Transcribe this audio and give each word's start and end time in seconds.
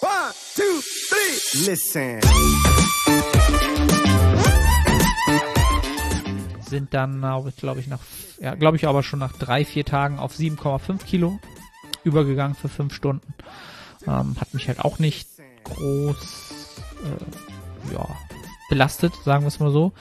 One, 0.00 0.32
two, 0.54 0.80
three. 1.08 1.66
Listen. 1.66 2.20
Sind 6.62 6.94
dann, 6.94 7.20
glaube 7.56 7.80
ich, 7.80 7.86
nach, 7.86 7.98
ja, 8.40 8.54
glaube 8.54 8.76
ich 8.76 8.86
aber 8.86 9.02
schon 9.02 9.18
nach 9.18 9.32
drei, 9.32 9.64
vier 9.64 9.84
Tagen 9.84 10.18
auf 10.18 10.34
7,5 10.34 11.04
Kilo 11.04 11.38
übergegangen 12.04 12.54
für 12.54 12.68
fünf 12.68 12.94
Stunden. 12.94 13.34
Ähm, 14.06 14.36
hat 14.40 14.54
mich 14.54 14.68
halt 14.68 14.80
auch 14.80 14.98
nicht 14.98 15.28
groß, 15.64 16.76
äh, 17.04 17.92
ja, 17.92 18.08
belastet, 18.70 19.12
sagen 19.24 19.44
wir 19.44 19.48
es 19.48 19.60
mal 19.60 19.72
so. 19.72 19.92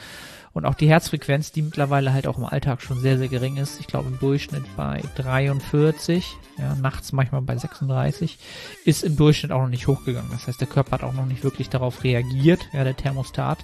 Und 0.51 0.65
auch 0.65 0.73
die 0.73 0.89
Herzfrequenz, 0.89 1.51
die 1.51 1.61
mittlerweile 1.61 2.11
halt 2.11 2.27
auch 2.27 2.37
im 2.37 2.45
Alltag 2.45 2.81
schon 2.81 2.99
sehr, 2.99 3.17
sehr 3.17 3.27
gering 3.27 3.57
ist. 3.57 3.79
Ich 3.79 3.87
glaube 3.87 4.09
im 4.09 4.19
Durchschnitt 4.19 4.63
bei 4.75 5.03
43, 5.15 6.25
ja, 6.57 6.75
nachts 6.75 7.11
manchmal 7.11 7.41
bei 7.41 7.55
36, 7.55 8.39
ist 8.83 9.03
im 9.03 9.15
Durchschnitt 9.15 9.51
auch 9.51 9.61
noch 9.61 9.69
nicht 9.69 9.87
hochgegangen. 9.87 10.31
Das 10.31 10.47
heißt, 10.47 10.59
der 10.59 10.67
Körper 10.67 10.93
hat 10.93 11.03
auch 11.03 11.13
noch 11.13 11.25
nicht 11.25 11.43
wirklich 11.43 11.69
darauf 11.69 12.03
reagiert. 12.03 12.67
Ja, 12.73 12.83
der 12.83 12.97
Thermostat 12.97 13.59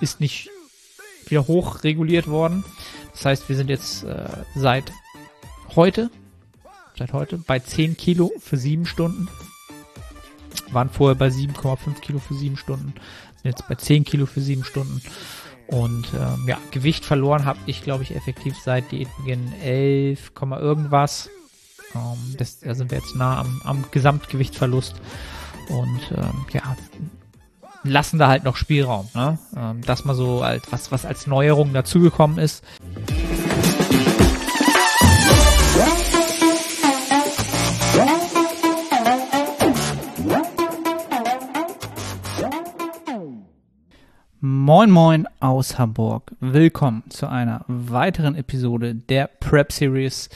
ist 0.00 0.20
nicht 0.20 0.50
wieder 1.26 1.46
hoch 1.46 1.84
reguliert 1.84 2.28
worden. 2.28 2.64
Das 3.12 3.24
heißt, 3.24 3.48
wir 3.48 3.56
sind 3.56 3.70
jetzt 3.70 4.04
äh, 4.04 4.28
seit 4.54 4.92
heute, 5.74 6.10
seit 6.98 7.12
heute 7.12 7.38
bei 7.38 7.58
10 7.60 7.96
Kilo 7.96 8.32
für 8.38 8.56
7 8.56 8.84
Stunden. 8.86 9.28
Waren 10.72 10.90
vorher 10.90 11.14
bei 11.14 11.28
7,5 11.28 12.00
Kilo 12.00 12.18
für 12.18 12.34
7 12.34 12.56
Stunden. 12.56 12.94
Sind 13.42 13.44
jetzt 13.44 13.68
bei 13.68 13.76
10 13.76 14.04
Kilo 14.04 14.26
für 14.26 14.40
7 14.40 14.64
Stunden. 14.64 15.00
Und 15.68 16.06
ähm, 16.14 16.44
ja, 16.46 16.58
Gewicht 16.70 17.04
verloren 17.04 17.44
habe 17.44 17.58
ich, 17.66 17.82
glaube 17.82 18.04
ich, 18.04 18.14
effektiv 18.14 18.56
seit 18.64 18.90
Diätbeginn 18.92 19.52
11, 19.62 20.32
irgendwas. 20.60 21.28
Ähm, 21.94 22.36
das, 22.38 22.60
da 22.60 22.74
sind 22.74 22.90
wir 22.90 22.98
jetzt 22.98 23.16
nah 23.16 23.40
am, 23.40 23.60
am 23.64 23.84
Gesamtgewichtsverlust. 23.90 24.94
Und 25.68 26.00
ähm, 26.16 26.46
ja, 26.52 26.76
lassen 27.82 28.18
da 28.18 28.28
halt 28.28 28.44
noch 28.44 28.56
Spielraum. 28.56 29.08
Ne? 29.14 29.38
Ähm, 29.56 29.80
das 29.84 30.04
mal 30.04 30.14
so 30.14 30.42
als 30.42 30.70
was, 30.70 30.92
was 30.92 31.04
als 31.04 31.26
Neuerung 31.26 31.72
dazugekommen 31.72 32.38
ist. 32.38 32.62
Moin 44.66 44.90
Moin 44.90 45.28
aus 45.38 45.78
Hamburg. 45.78 46.34
Willkommen 46.40 47.04
zu 47.08 47.28
einer 47.28 47.64
weiteren 47.68 48.34
Episode 48.34 48.96
der 48.96 49.28
Prep 49.28 49.70
Series. 49.70 50.28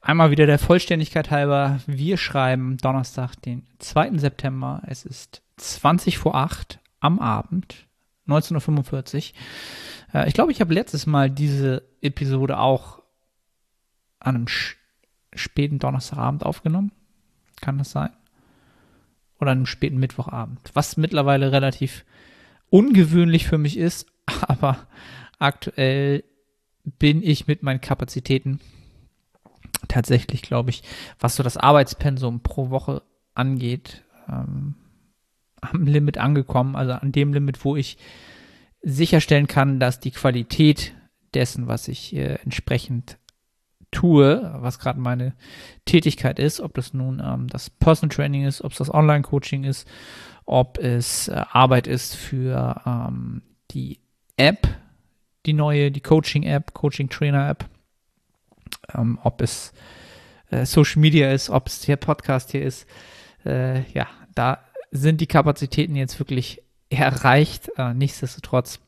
Einmal 0.00 0.30
wieder 0.30 0.46
der 0.46 0.60
Vollständigkeit 0.60 1.32
halber. 1.32 1.80
Wir 1.88 2.16
schreiben 2.16 2.76
Donnerstag, 2.76 3.34
den 3.42 3.66
2. 3.80 4.18
September. 4.18 4.82
Es 4.86 5.04
ist 5.04 5.42
20 5.56 6.16
vor 6.16 6.36
8 6.36 6.78
am 7.00 7.18
Abend, 7.18 7.88
19.45 8.28 9.32
Uhr. 9.32 10.20
Äh, 10.20 10.28
ich 10.28 10.34
glaube, 10.34 10.52
ich 10.52 10.60
habe 10.60 10.72
letztes 10.72 11.06
Mal 11.06 11.28
diese 11.28 11.82
Episode 12.02 12.60
auch 12.60 13.02
an 14.20 14.36
einem 14.36 14.46
späten 14.46 15.80
Donnerstagabend 15.80 16.46
aufgenommen. 16.46 16.92
Kann 17.60 17.78
das 17.78 17.90
sein? 17.90 18.10
Oder 19.40 19.50
an 19.50 19.58
einem 19.58 19.66
späten 19.66 19.98
Mittwochabend. 19.98 20.60
Was 20.72 20.96
mittlerweile 20.96 21.50
relativ 21.50 22.04
ungewöhnlich 22.70 23.46
für 23.46 23.58
mich 23.58 23.76
ist, 23.76 24.06
aber 24.40 24.86
aktuell 25.38 26.24
bin 26.98 27.22
ich 27.22 27.46
mit 27.46 27.62
meinen 27.62 27.80
Kapazitäten 27.80 28.60
tatsächlich, 29.88 30.42
glaube 30.42 30.70
ich, 30.70 30.82
was 31.18 31.36
so 31.36 31.42
das 31.42 31.56
Arbeitspensum 31.56 32.40
pro 32.40 32.70
Woche 32.70 33.02
angeht, 33.34 34.04
ähm, 34.28 34.74
am 35.60 35.86
Limit 35.86 36.18
angekommen, 36.18 36.76
also 36.76 36.92
an 36.92 37.12
dem 37.12 37.32
Limit, 37.32 37.64
wo 37.64 37.76
ich 37.76 37.98
sicherstellen 38.82 39.46
kann, 39.46 39.80
dass 39.80 40.00
die 40.00 40.12
Qualität 40.12 40.94
dessen, 41.34 41.66
was 41.66 41.88
ich 41.88 42.14
äh, 42.14 42.38
entsprechend 42.44 43.18
tue, 43.90 44.54
was 44.58 44.78
gerade 44.78 45.00
meine 45.00 45.34
Tätigkeit 45.84 46.38
ist, 46.38 46.60
ob 46.60 46.74
das 46.74 46.94
nun 46.94 47.22
ähm, 47.24 47.48
das 47.48 47.70
Personal 47.70 48.14
Training 48.14 48.44
ist, 48.44 48.62
ob 48.62 48.72
es 48.72 48.78
das 48.78 48.92
Online-Coaching 48.92 49.64
ist, 49.64 49.88
ob 50.46 50.78
es 50.78 51.28
äh, 51.28 51.44
Arbeit 51.50 51.86
ist 51.86 52.14
für 52.14 52.80
ähm, 52.86 53.42
die 53.72 54.00
App, 54.36 54.68
die 55.44 55.52
neue, 55.52 55.90
die 55.90 56.00
Coaching-App, 56.00 56.72
Coaching-Trainer-App, 56.72 57.68
ähm, 58.94 59.18
ob 59.22 59.42
es 59.42 59.72
äh, 60.50 60.64
Social 60.64 61.00
Media 61.00 61.30
ist, 61.32 61.50
ob 61.50 61.66
es 61.66 61.80
der 61.80 61.96
Podcast 61.96 62.52
hier 62.52 62.62
ist. 62.62 62.86
Äh, 63.44 63.82
ja, 63.92 64.06
da 64.34 64.60
sind 64.90 65.20
die 65.20 65.26
Kapazitäten 65.26 65.96
jetzt 65.96 66.18
wirklich 66.18 66.62
erreicht. 66.88 67.70
Äh, 67.76 67.94
nichtsdestotrotz 67.94 68.80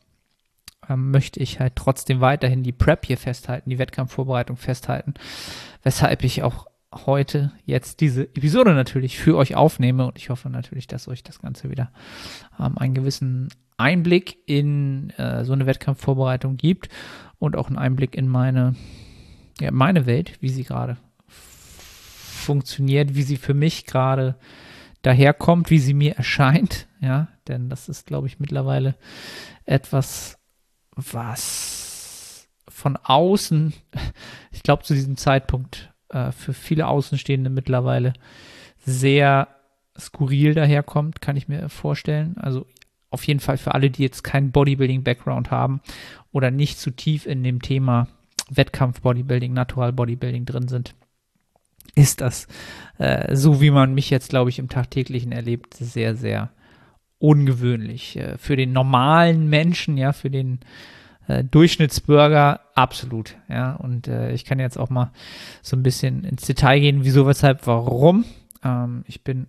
ähm, 0.89 1.11
möchte 1.11 1.41
ich 1.41 1.61
halt 1.61 1.77
trotzdem 1.77 2.21
weiterhin 2.21 2.63
die 2.63 2.73
Prep 2.73 3.07
hier 3.07 3.19
festhalten, 3.19 3.71
die 3.71 3.79
Wettkampfvorbereitung 3.79 4.57
festhalten, 4.57 5.15
weshalb 5.83 6.23
ich 6.25 6.43
auch 6.43 6.67
heute 6.93 7.53
jetzt 7.65 8.01
diese 8.01 8.23
Episode 8.23 8.75
natürlich 8.75 9.19
für 9.19 9.37
euch 9.37 9.55
aufnehme 9.55 10.07
und 10.07 10.19
ich 10.19 10.31
hoffe 10.31 10.49
natürlich, 10.49 10.87
dass 10.87 11.09
euch 11.09 11.23
das 11.23 11.41
Ganze 11.41 11.71
wieder 11.71 11.93
ähm, 12.59 12.79
einen 12.79 12.95
gewissen 12.95 13.49
Einblick 13.77 14.39
in 14.47 15.11
äh, 15.11 15.45
so 15.45 15.53
eine 15.53 15.67
Wettkampfvorbereitung 15.67 16.57
gibt 16.57 16.89
und 17.39 17.57
auch 17.57 17.69
einen 17.69 17.79
Einblick 17.79 18.15
in 18.15 18.27
meine, 18.27 18.75
ja, 19.61 19.71
meine 19.71 20.07
Welt, 20.07 20.41
wie 20.41 20.49
sie 20.49 20.65
gerade 20.65 20.97
funktioniert, 21.29 23.15
wie 23.15 23.23
sie 23.23 23.37
für 23.37 23.55
mich 23.55 23.85
gerade 23.85 24.37
daherkommt, 25.03 25.71
wie 25.71 25.79
sie 25.79 25.95
mir 25.95 26.17
erscheint, 26.17 26.89
ja, 27.01 27.29
denn 27.47 27.69
das 27.69 27.89
ist, 27.89 28.07
glaube 28.07 28.27
ich, 28.27 28.41
mittlerweile 28.41 28.97
etwas, 29.65 30.39
was 30.97 32.49
von 32.69 32.97
außen, 32.97 33.75
ich 34.51 34.63
glaube, 34.63 34.83
zu 34.83 34.95
diesem 34.95 35.17
Zeitpunkt 35.17 35.88
äh, 36.11 36.33
für 36.33 36.53
viele 36.53 36.87
Außenstehende 36.87 37.51
mittlerweile 37.51 38.13
sehr 38.79 39.49
skurril 39.99 40.55
daherkommt, 40.55 41.21
kann 41.21 41.37
ich 41.37 41.49
mir 41.49 41.69
vorstellen. 41.69 42.37
Also 42.39 42.67
auf 43.11 43.25
jeden 43.25 43.41
Fall 43.41 43.59
für 43.59 43.75
alle, 43.75 43.91
die 43.91 44.03
jetzt 44.03 44.23
keinen 44.23 44.53
Bodybuilding-Background 44.53 45.51
haben 45.51 45.81
oder 46.33 46.51
nicht 46.51 46.79
zu 46.79 46.91
tief 46.91 47.27
in 47.27 47.43
dem 47.43 47.63
Thema 47.63 48.09
Wettkampf-Bodybuilding, 48.51 49.53
Natural-Bodybuilding 49.53 50.45
drin 50.45 50.69
sind, 50.69 50.95
ist 51.95 52.21
das, 52.21 52.47
äh, 52.99 53.35
so 53.35 53.61
wie 53.61 53.71
man 53.71 53.95
mich 53.95 54.11
jetzt, 54.11 54.31
glaube 54.31 54.51
ich, 54.51 54.59
im 54.59 54.69
Tagtäglichen 54.69 55.33
erlebt, 55.33 55.75
sehr, 55.75 56.15
sehr 56.15 56.51
ungewöhnlich. 57.19 58.17
Äh, 58.17 58.39
für 58.39 58.57
den 58.57 58.73
normalen 58.73 59.49
Menschen, 59.49 59.97
ja, 59.97 60.13
für 60.13 60.31
den 60.31 60.61
äh, 61.29 61.45
Durchschnittsbürger 61.45 62.61
absolut, 62.75 63.37
ja. 63.49 63.77
Und 63.77 64.09
äh, 64.09 64.33
ich 64.33 64.45
kann 64.45 64.59
jetzt 64.59 64.79
auch 64.79 64.91
mal 64.91 65.13
so 65.63 65.77
ein 65.77 65.83
bisschen 65.83 66.25
ins 66.25 66.47
Detail 66.47 66.81
gehen, 66.81 67.05
wieso, 67.05 67.27
weshalb, 67.27 67.67
warum. 67.67 68.25
Ähm, 68.65 69.05
ich 69.07 69.23
bin 69.23 69.47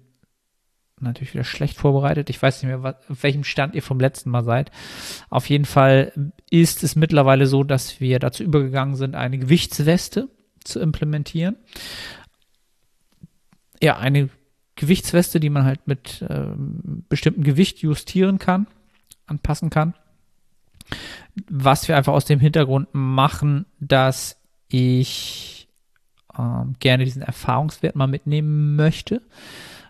natürlich 0.99 1.33
wieder 1.33 1.45
schlecht 1.45 1.77
vorbereitet. 1.77 2.29
Ich 2.29 2.41
weiß 2.41 2.61
nicht 2.61 2.67
mehr, 2.67 2.83
was, 2.83 2.95
auf 3.09 3.23
welchem 3.23 3.45
Stand 3.45 3.75
ihr 3.75 3.81
vom 3.81 3.99
letzten 3.99 4.29
Mal 4.29 4.43
seid. 4.43 4.71
Auf 5.29 5.49
jeden 5.49 5.63
Fall 5.63 6.11
ist 6.49 6.83
es 6.83 6.97
mittlerweile 6.97 7.47
so, 7.47 7.63
dass 7.63 8.01
wir 8.01 8.19
dazu 8.19 8.43
übergegangen 8.43 8.95
sind, 8.95 9.15
eine 9.15 9.37
Gewichtsweste 9.37 10.27
zu 10.65 10.81
implementieren. 10.81 11.55
Ja, 13.81 13.97
eine 13.97 14.29
Gewichtsweste, 14.75 15.39
die 15.39 15.49
man 15.49 15.63
halt 15.63 15.87
mit 15.87 16.25
ähm, 16.29 17.05
bestimmtem 17.07 17.43
Gewicht 17.43 17.79
justieren 17.79 18.37
kann, 18.37 18.67
anpassen 19.25 19.69
kann 19.69 19.93
was 21.49 21.87
wir 21.87 21.97
einfach 21.97 22.13
aus 22.13 22.25
dem 22.25 22.39
Hintergrund 22.39 22.89
machen, 22.93 23.65
dass 23.79 24.41
ich 24.67 25.67
ähm, 26.37 26.75
gerne 26.79 27.05
diesen 27.05 27.21
Erfahrungswert 27.21 27.95
mal 27.95 28.07
mitnehmen 28.07 28.75
möchte. 28.75 29.21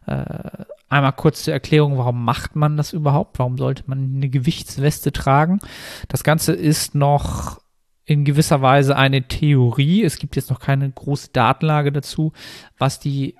Äh, 0.06 0.66
einmal 0.90 1.14
kurz 1.14 1.44
zur 1.44 1.54
Erklärung, 1.54 1.98
warum 1.98 2.24
macht 2.24 2.56
man 2.56 2.78
das 2.78 2.94
überhaupt? 2.94 3.40
Warum 3.40 3.57
sollte 3.57 3.84
man 3.88 4.16
eine 4.16 4.30
Gewichtsweste 4.30 5.12
tragen? 5.12 5.60
Das 6.07 6.24
Ganze 6.24 6.54
ist 6.54 6.96
noch 6.96 7.60
in 8.06 8.25
gewisser 8.25 8.62
Weise 8.62 8.96
eine 8.96 9.28
Theorie. 9.28 10.04
Es 10.04 10.18
gibt 10.18 10.36
jetzt 10.36 10.50
noch 10.50 10.60
keine 10.60 10.90
große 10.90 11.30
Datenlage 11.31 11.92
dazu, 11.92 12.34
was 12.80 13.00
die 13.00 13.36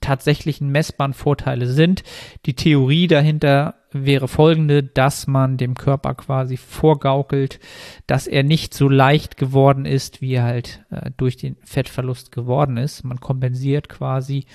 tatsächlichen 0.00 0.70
messbaren 0.70 1.14
Vorteile 1.14 1.66
sind. 1.66 2.02
Die 2.46 2.54
Theorie 2.54 3.06
dahinter 3.06 3.74
wäre 3.92 4.28
folgende, 4.28 4.82
dass 4.82 5.26
man 5.26 5.56
dem 5.56 5.74
Körper 5.74 6.14
quasi 6.14 6.56
vorgaukelt, 6.56 7.58
dass 8.06 8.26
er 8.26 8.42
nicht 8.42 8.74
so 8.74 8.88
leicht 8.88 9.36
geworden 9.36 9.84
ist, 9.84 10.20
wie 10.20 10.34
er 10.34 10.44
halt 10.44 10.84
äh, 10.90 11.10
durch 11.16 11.36
den 11.36 11.56
Fettverlust 11.64 12.32
geworden 12.32 12.76
ist. 12.76 13.04
Man 13.04 13.20
kompensiert 13.20 13.88
quasi 13.88 14.46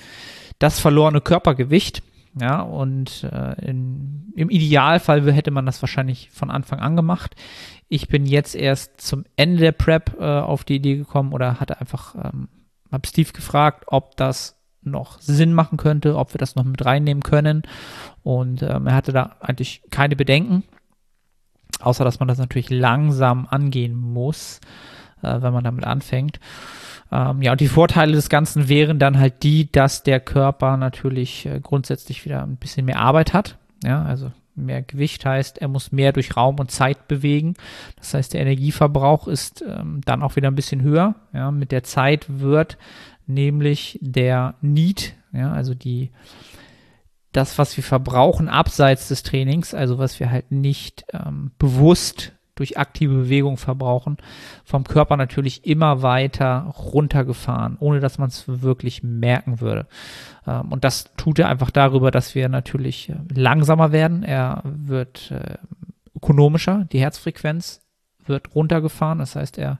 das 0.59 0.79
verlorene 0.79 1.21
Körpergewicht. 1.21 2.01
Ja, 2.37 2.59
und 2.61 3.23
äh, 3.31 3.65
in, 3.65 4.33
im 4.35 4.49
Idealfall 4.49 5.31
hätte 5.31 5.51
man 5.51 5.65
das 5.65 5.81
wahrscheinlich 5.81 6.29
von 6.31 6.51
Anfang 6.51 6.79
an 6.79 6.97
gemacht. 6.97 7.35
Ich 7.87 8.09
bin 8.09 8.25
jetzt 8.25 8.55
erst 8.55 8.99
zum 8.99 9.23
Ende 9.37 9.59
der 9.61 9.71
Prep 9.71 10.17
äh, 10.19 10.23
auf 10.23 10.65
die 10.65 10.75
Idee 10.75 10.97
gekommen 10.97 11.31
oder 11.31 11.61
hatte 11.61 11.79
einfach, 11.79 12.13
ähm, 12.15 12.49
habe 12.91 13.07
Steve 13.07 13.31
gefragt, 13.31 13.85
ob 13.87 14.17
das 14.17 14.54
noch 14.85 15.19
Sinn 15.19 15.53
machen 15.53 15.77
könnte, 15.77 16.15
ob 16.15 16.33
wir 16.33 16.37
das 16.37 16.55
noch 16.55 16.63
mit 16.63 16.83
reinnehmen 16.85 17.23
können. 17.23 17.63
Und 18.23 18.61
ähm, 18.61 18.87
er 18.87 18.95
hatte 18.95 19.11
da 19.11 19.35
eigentlich 19.39 19.81
keine 19.91 20.15
Bedenken, 20.15 20.63
außer 21.79 22.03
dass 22.03 22.19
man 22.19 22.27
das 22.27 22.37
natürlich 22.37 22.69
langsam 22.69 23.47
angehen 23.49 23.95
muss, 23.95 24.59
äh, 25.21 25.41
wenn 25.41 25.53
man 25.53 25.63
damit 25.63 25.85
anfängt. 25.85 26.39
Ähm, 27.11 27.41
ja, 27.41 27.51
und 27.51 27.61
die 27.61 27.67
Vorteile 27.67 28.13
des 28.13 28.29
Ganzen 28.29 28.67
wären 28.67 28.99
dann 28.99 29.19
halt 29.19 29.43
die, 29.43 29.71
dass 29.71 30.03
der 30.03 30.19
Körper 30.19 30.77
natürlich 30.77 31.45
äh, 31.45 31.59
grundsätzlich 31.59 32.25
wieder 32.25 32.43
ein 32.43 32.57
bisschen 32.57 32.85
mehr 32.85 32.99
Arbeit 32.99 33.33
hat. 33.33 33.57
Ja, 33.83 34.03
also 34.03 34.31
mehr 34.55 34.81
Gewicht 34.81 35.25
heißt, 35.25 35.59
er 35.59 35.67
muss 35.67 35.91
mehr 35.91 36.13
durch 36.13 36.35
Raum 36.35 36.59
und 36.59 36.71
Zeit 36.71 37.07
bewegen. 37.07 37.55
Das 37.97 38.13
heißt, 38.13 38.33
der 38.33 38.41
Energieverbrauch 38.41 39.27
ist 39.27 39.63
ähm, 39.67 40.01
dann 40.05 40.23
auch 40.23 40.35
wieder 40.35 40.49
ein 40.49 40.55
bisschen 40.55 40.81
höher. 40.81 41.15
Ja, 41.33 41.51
mit 41.51 41.71
der 41.71 41.83
Zeit 41.83 42.25
wird 42.27 42.77
nämlich 43.27 43.99
der 44.01 44.55
Need, 44.61 45.15
ja, 45.33 45.51
also 45.51 45.73
die, 45.73 46.11
das, 47.31 47.57
was 47.57 47.75
wir 47.75 47.83
verbrauchen 47.83 48.47
abseits 48.47 49.07
des 49.09 49.23
Trainings, 49.23 49.73
also 49.73 49.97
was 49.97 50.19
wir 50.19 50.31
halt 50.31 50.51
nicht 50.51 51.05
ähm, 51.13 51.51
bewusst 51.57 52.31
durch 52.55 52.77
aktive 52.77 53.13
Bewegung 53.13 53.57
verbrauchen, 53.57 54.17
vom 54.63 54.85
Körper 54.85 55.17
natürlich 55.17 55.65
immer 55.65 56.01
weiter 56.01 56.73
runtergefahren, 56.77 57.75
ohne 57.79 57.99
dass 57.99 58.17
man 58.17 58.29
es 58.29 58.45
wirklich 58.47 59.03
merken 59.03 59.59
würde. 59.59 59.87
Ähm, 60.47 60.71
und 60.71 60.85
das 60.85 61.11
tut 61.17 61.39
er 61.39 61.49
einfach 61.49 61.69
darüber, 61.69 62.11
dass 62.11 62.33
wir 62.33 62.47
natürlich 62.47 63.09
äh, 63.09 63.15
langsamer 63.33 63.91
werden. 63.91 64.23
Er 64.23 64.61
wird 64.63 65.31
äh, 65.31 65.57
ökonomischer, 66.15 66.85
die 66.91 66.99
Herzfrequenz 66.99 67.81
wird 68.25 68.55
runtergefahren, 68.55 69.19
das 69.19 69.35
heißt, 69.35 69.57
er 69.57 69.79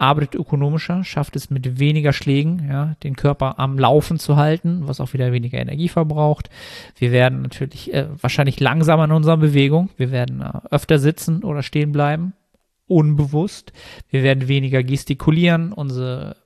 arbeitet 0.00 0.34
ökonomischer, 0.34 1.04
schafft 1.04 1.36
es 1.36 1.50
mit 1.50 1.78
weniger 1.78 2.12
Schlägen, 2.12 2.66
ja, 2.68 2.96
den 3.02 3.16
Körper 3.16 3.58
am 3.58 3.78
Laufen 3.78 4.18
zu 4.18 4.36
halten, 4.36 4.88
was 4.88 5.00
auch 5.00 5.12
wieder 5.12 5.32
weniger 5.32 5.58
Energie 5.58 5.88
verbraucht. 5.88 6.48
Wir 6.96 7.12
werden 7.12 7.42
natürlich 7.42 7.92
äh, 7.92 8.06
wahrscheinlich 8.20 8.60
langsamer 8.60 9.04
in 9.04 9.12
unserer 9.12 9.36
Bewegung. 9.36 9.90
Wir 9.96 10.10
werden 10.10 10.40
äh, 10.40 10.50
öfter 10.70 10.98
sitzen 10.98 11.44
oder 11.44 11.62
stehen 11.62 11.92
bleiben, 11.92 12.32
unbewusst. 12.86 13.72
Wir 14.08 14.22
werden 14.22 14.48
weniger 14.48 14.82
gestikulieren, 14.82 15.72
unsere, 15.72 16.36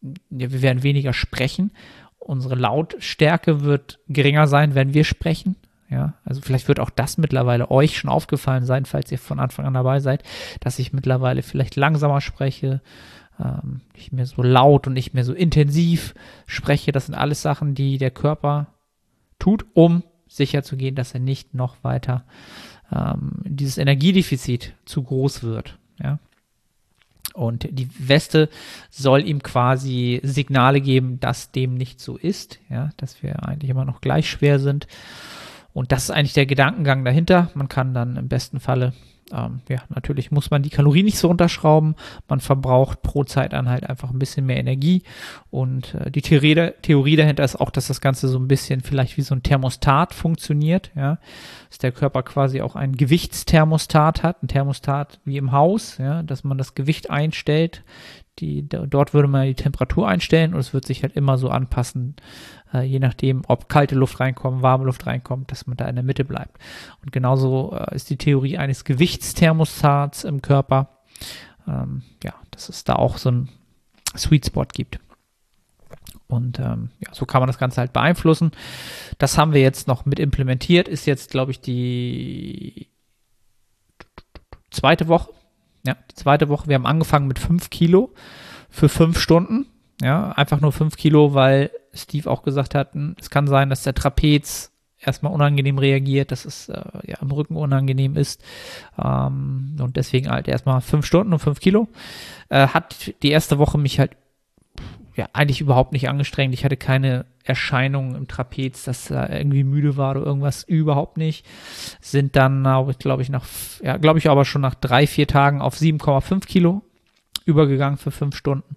ja, 0.00 0.50
wir 0.50 0.62
werden 0.62 0.82
weniger 0.82 1.12
sprechen. 1.12 1.72
Unsere 2.18 2.54
Lautstärke 2.54 3.62
wird 3.64 4.00
geringer 4.08 4.46
sein, 4.46 4.74
wenn 4.74 4.94
wir 4.94 5.04
sprechen. 5.04 5.56
Ja, 5.90 6.14
also 6.24 6.42
vielleicht 6.42 6.68
wird 6.68 6.80
auch 6.80 6.90
das 6.90 7.16
mittlerweile 7.16 7.70
euch 7.70 7.96
schon 7.96 8.10
aufgefallen 8.10 8.64
sein, 8.64 8.84
falls 8.84 9.10
ihr 9.10 9.18
von 9.18 9.40
Anfang 9.40 9.64
an 9.64 9.74
dabei 9.74 10.00
seid, 10.00 10.22
dass 10.60 10.78
ich 10.78 10.92
mittlerweile 10.92 11.42
vielleicht 11.42 11.76
langsamer 11.76 12.20
spreche, 12.20 12.82
ähm, 13.40 13.80
nicht 13.94 14.12
mehr 14.12 14.26
so 14.26 14.42
laut 14.42 14.86
und 14.86 14.92
nicht 14.92 15.14
mehr 15.14 15.24
so 15.24 15.32
intensiv 15.32 16.14
spreche. 16.46 16.92
Das 16.92 17.06
sind 17.06 17.14
alles 17.14 17.40
Sachen, 17.40 17.74
die 17.74 17.96
der 17.96 18.10
Körper 18.10 18.66
tut, 19.38 19.64
um 19.72 20.02
sicherzugehen, 20.26 20.94
dass 20.94 21.14
er 21.14 21.20
nicht 21.20 21.54
noch 21.54 21.76
weiter 21.82 22.24
ähm, 22.92 23.32
dieses 23.44 23.78
Energiedefizit 23.78 24.74
zu 24.84 25.02
groß 25.02 25.42
wird. 25.42 25.78
Ja. 26.02 26.18
Und 27.32 27.66
die 27.70 27.88
Weste 27.98 28.50
soll 28.90 29.26
ihm 29.26 29.42
quasi 29.42 30.20
Signale 30.22 30.82
geben, 30.82 31.18
dass 31.20 31.50
dem 31.50 31.74
nicht 31.74 32.00
so 32.00 32.18
ist, 32.18 32.58
ja, 32.68 32.90
dass 32.98 33.22
wir 33.22 33.46
eigentlich 33.48 33.70
immer 33.70 33.86
noch 33.86 34.02
gleich 34.02 34.28
schwer 34.28 34.58
sind 34.58 34.86
und 35.72 35.92
das 35.92 36.04
ist 36.04 36.10
eigentlich 36.10 36.32
der 36.32 36.46
Gedankengang 36.46 37.04
dahinter. 37.04 37.50
Man 37.54 37.68
kann 37.68 37.94
dann 37.94 38.16
im 38.16 38.28
besten 38.28 38.58
Falle, 38.58 38.94
ähm, 39.32 39.60
ja, 39.68 39.78
natürlich 39.90 40.30
muss 40.30 40.50
man 40.50 40.62
die 40.62 40.70
Kalorien 40.70 41.04
nicht 41.04 41.18
so 41.18 41.28
runterschrauben. 41.28 41.94
Man 42.28 42.40
verbraucht 42.40 43.02
pro 43.02 43.24
Zeiteinheit 43.24 43.88
einfach 43.88 44.10
ein 44.10 44.18
bisschen 44.18 44.46
mehr 44.46 44.56
Energie. 44.56 45.02
Und 45.50 45.94
äh, 45.94 46.10
die 46.10 46.22
Theorie, 46.22 46.72
Theorie 46.82 47.16
dahinter 47.16 47.44
ist 47.44 47.60
auch, 47.60 47.70
dass 47.70 47.88
das 47.88 48.00
Ganze 48.00 48.28
so 48.28 48.38
ein 48.38 48.48
bisschen 48.48 48.80
vielleicht 48.80 49.16
wie 49.16 49.22
so 49.22 49.34
ein 49.34 49.42
Thermostat 49.42 50.14
funktioniert. 50.14 50.90
Ja, 50.96 51.18
dass 51.68 51.78
der 51.78 51.92
Körper 51.92 52.22
quasi 52.22 52.62
auch 52.62 52.74
ein 52.74 52.96
Gewichtsthermostat 52.96 54.22
hat, 54.22 54.42
ein 54.42 54.48
Thermostat 54.48 55.20
wie 55.24 55.36
im 55.36 55.52
Haus, 55.52 55.98
ja, 55.98 56.22
dass 56.22 56.44
man 56.44 56.58
das 56.58 56.74
Gewicht 56.74 57.10
einstellt. 57.10 57.82
Die, 58.38 58.68
dort 58.68 59.14
würde 59.14 59.26
man 59.26 59.46
die 59.46 59.54
Temperatur 59.54 60.06
einstellen 60.06 60.54
und 60.54 60.60
es 60.60 60.72
wird 60.72 60.86
sich 60.86 61.02
halt 61.02 61.16
immer 61.16 61.38
so 61.38 61.48
anpassen, 61.48 62.14
äh, 62.72 62.82
je 62.82 62.98
nachdem, 62.98 63.42
ob 63.46 63.68
kalte 63.68 63.94
Luft 63.94 64.20
reinkommt, 64.20 64.62
warme 64.62 64.84
Luft 64.84 65.06
reinkommt, 65.06 65.50
dass 65.50 65.66
man 65.66 65.76
da 65.76 65.86
in 65.86 65.96
der 65.96 66.04
Mitte 66.04 66.24
bleibt. 66.24 66.58
Und 67.02 67.12
genauso 67.12 67.76
äh, 67.76 67.94
ist 67.94 68.10
die 68.10 68.16
Theorie 68.16 68.58
eines 68.58 68.84
Gewichtsthermostats 68.84 70.24
im 70.24 70.42
Körper. 70.42 70.88
Ähm, 71.66 72.02
ja, 72.22 72.34
dass 72.50 72.68
es 72.68 72.84
da 72.84 72.94
auch 72.94 73.18
so 73.18 73.30
ein 73.30 73.48
Sweet 74.16 74.46
Spot 74.46 74.66
gibt. 74.72 74.98
Und 76.26 76.58
ähm, 76.58 76.90
ja, 77.00 77.12
so 77.12 77.24
kann 77.24 77.40
man 77.40 77.46
das 77.46 77.58
Ganze 77.58 77.80
halt 77.80 77.92
beeinflussen. 77.92 78.52
Das 79.16 79.38
haben 79.38 79.54
wir 79.54 79.62
jetzt 79.62 79.88
noch 79.88 80.04
mit 80.04 80.18
implementiert. 80.18 80.86
Ist 80.86 81.06
jetzt, 81.06 81.30
glaube 81.30 81.52
ich, 81.52 81.60
die 81.60 82.88
zweite 84.70 85.08
Woche. 85.08 85.30
Ja, 85.86 85.96
die 86.10 86.14
zweite 86.14 86.48
Woche. 86.50 86.68
Wir 86.68 86.74
haben 86.74 86.86
angefangen 86.86 87.28
mit 87.28 87.38
5 87.38 87.70
Kilo 87.70 88.12
für 88.68 88.90
5 88.90 89.18
Stunden. 89.18 89.66
Ja, 90.00 90.30
einfach 90.32 90.60
nur 90.60 90.72
5 90.72 90.96
Kilo, 90.96 91.34
weil 91.34 91.70
Steve 91.92 92.30
auch 92.30 92.42
gesagt 92.42 92.74
hat, 92.74 92.94
hm, 92.94 93.16
es 93.18 93.30
kann 93.30 93.46
sein, 93.46 93.68
dass 93.70 93.82
der 93.82 93.94
Trapez 93.94 94.70
erstmal 95.00 95.32
unangenehm 95.32 95.78
reagiert, 95.78 96.32
dass 96.32 96.44
es 96.44 96.68
äh, 96.68 96.82
ja 97.04 97.18
im 97.20 97.30
Rücken 97.30 97.56
unangenehm 97.56 98.16
ist. 98.16 98.42
Ähm, 99.02 99.76
und 99.80 99.96
deswegen 99.96 100.30
halt 100.30 100.48
erstmal 100.48 100.80
5 100.80 101.04
Stunden 101.04 101.32
und 101.32 101.38
5 101.38 101.60
Kilo. 101.60 101.88
Äh, 102.48 102.68
hat 102.68 103.12
die 103.22 103.30
erste 103.30 103.58
Woche 103.58 103.78
mich 103.78 103.98
halt 103.98 104.12
ja 105.16 105.26
eigentlich 105.32 105.60
überhaupt 105.60 105.92
nicht 105.92 106.08
angestrengt. 106.08 106.54
Ich 106.54 106.64
hatte 106.64 106.76
keine 106.76 107.26
Erscheinungen 107.42 108.14
im 108.14 108.28
Trapez, 108.28 108.84
dass 108.84 109.10
er 109.10 109.36
irgendwie 109.36 109.64
müde 109.64 109.96
war 109.96 110.12
oder 110.12 110.24
irgendwas, 110.24 110.62
überhaupt 110.62 111.16
nicht. 111.16 111.44
Sind 112.00 112.36
dann, 112.36 112.62
glaube 112.98 113.22
ich, 113.22 113.28
nach, 113.28 113.44
ja, 113.82 113.96
glaube 113.96 114.20
ich 114.20 114.30
aber 114.30 114.44
schon 114.44 114.62
nach 114.62 114.76
drei, 114.76 115.06
vier 115.06 115.26
Tagen 115.26 115.60
auf 115.60 115.74
7,5 115.74 116.46
Kilo 116.46 116.82
übergegangen 117.44 117.98
für 117.98 118.12
fünf 118.12 118.36
Stunden. 118.36 118.76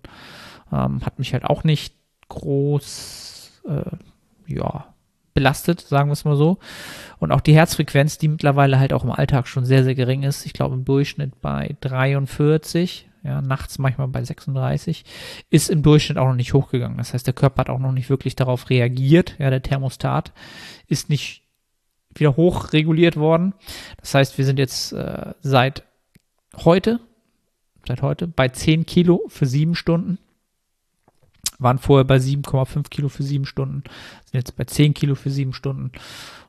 Ähm, 0.71 1.05
hat 1.05 1.19
mich 1.19 1.33
halt 1.33 1.45
auch 1.45 1.63
nicht 1.63 1.95
groß, 2.29 3.61
äh, 3.67 4.53
ja, 4.53 4.91
belastet, 5.33 5.81
sagen 5.81 6.09
wir 6.09 6.13
es 6.13 6.25
mal 6.25 6.35
so. 6.35 6.57
Und 7.19 7.31
auch 7.31 7.41
die 7.41 7.55
Herzfrequenz, 7.55 8.17
die 8.17 8.27
mittlerweile 8.27 8.79
halt 8.79 8.93
auch 8.93 9.03
im 9.03 9.11
Alltag 9.11 9.47
schon 9.47 9.65
sehr, 9.65 9.83
sehr 9.83 9.95
gering 9.95 10.23
ist. 10.23 10.45
Ich 10.45 10.53
glaube 10.53 10.75
im 10.75 10.85
Durchschnitt 10.85 11.41
bei 11.41 11.75
43, 11.81 13.09
ja, 13.23 13.41
nachts 13.41 13.79
manchmal 13.79 14.07
bei 14.07 14.23
36, 14.23 15.05
ist 15.49 15.69
im 15.69 15.83
Durchschnitt 15.83 16.17
auch 16.17 16.27
noch 16.27 16.35
nicht 16.35 16.53
hochgegangen. 16.53 16.97
Das 16.97 17.13
heißt, 17.13 17.25
der 17.25 17.33
Körper 17.33 17.61
hat 17.61 17.69
auch 17.69 17.79
noch 17.79 17.91
nicht 17.91 18.09
wirklich 18.09 18.35
darauf 18.35 18.69
reagiert. 18.69 19.35
Ja, 19.39 19.49
der 19.49 19.61
Thermostat 19.61 20.33
ist 20.87 21.09
nicht 21.09 21.43
wieder 22.13 22.35
hoch 22.35 22.73
reguliert 22.73 23.15
worden. 23.15 23.53
Das 23.99 24.13
heißt, 24.13 24.37
wir 24.37 24.45
sind 24.45 24.59
jetzt 24.59 24.91
äh, 24.91 25.33
seit 25.41 25.83
heute, 26.57 26.99
seit 27.87 28.01
heute 28.01 28.27
bei 28.27 28.49
10 28.49 28.85
Kilo 28.85 29.23
für 29.27 29.45
sieben 29.45 29.75
Stunden 29.75 30.17
waren 31.61 31.77
vorher 31.77 32.05
bei 32.05 32.17
7,5 32.17 32.89
Kilo 32.89 33.09
für 33.09 33.23
sieben 33.23 33.45
Stunden, 33.45 33.83
sind 34.25 34.33
jetzt 34.33 34.55
bei 34.55 34.63
10 34.63 34.93
Kilo 34.93 35.15
für 35.15 35.29
sieben 35.29 35.53
Stunden. 35.53 35.91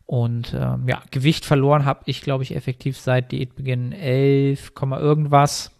Und 0.07 0.54
ähm, 0.59 0.88
ja, 0.88 1.02
Gewicht 1.11 1.45
verloren 1.45 1.85
habe 1.85 2.02
ich, 2.07 2.23
glaube 2.23 2.42
ich, 2.42 2.54
effektiv 2.54 2.99
seit 2.99 3.33
Diätbeginn 3.33 3.92
11, 3.92 4.73
irgendwas. 4.81 5.71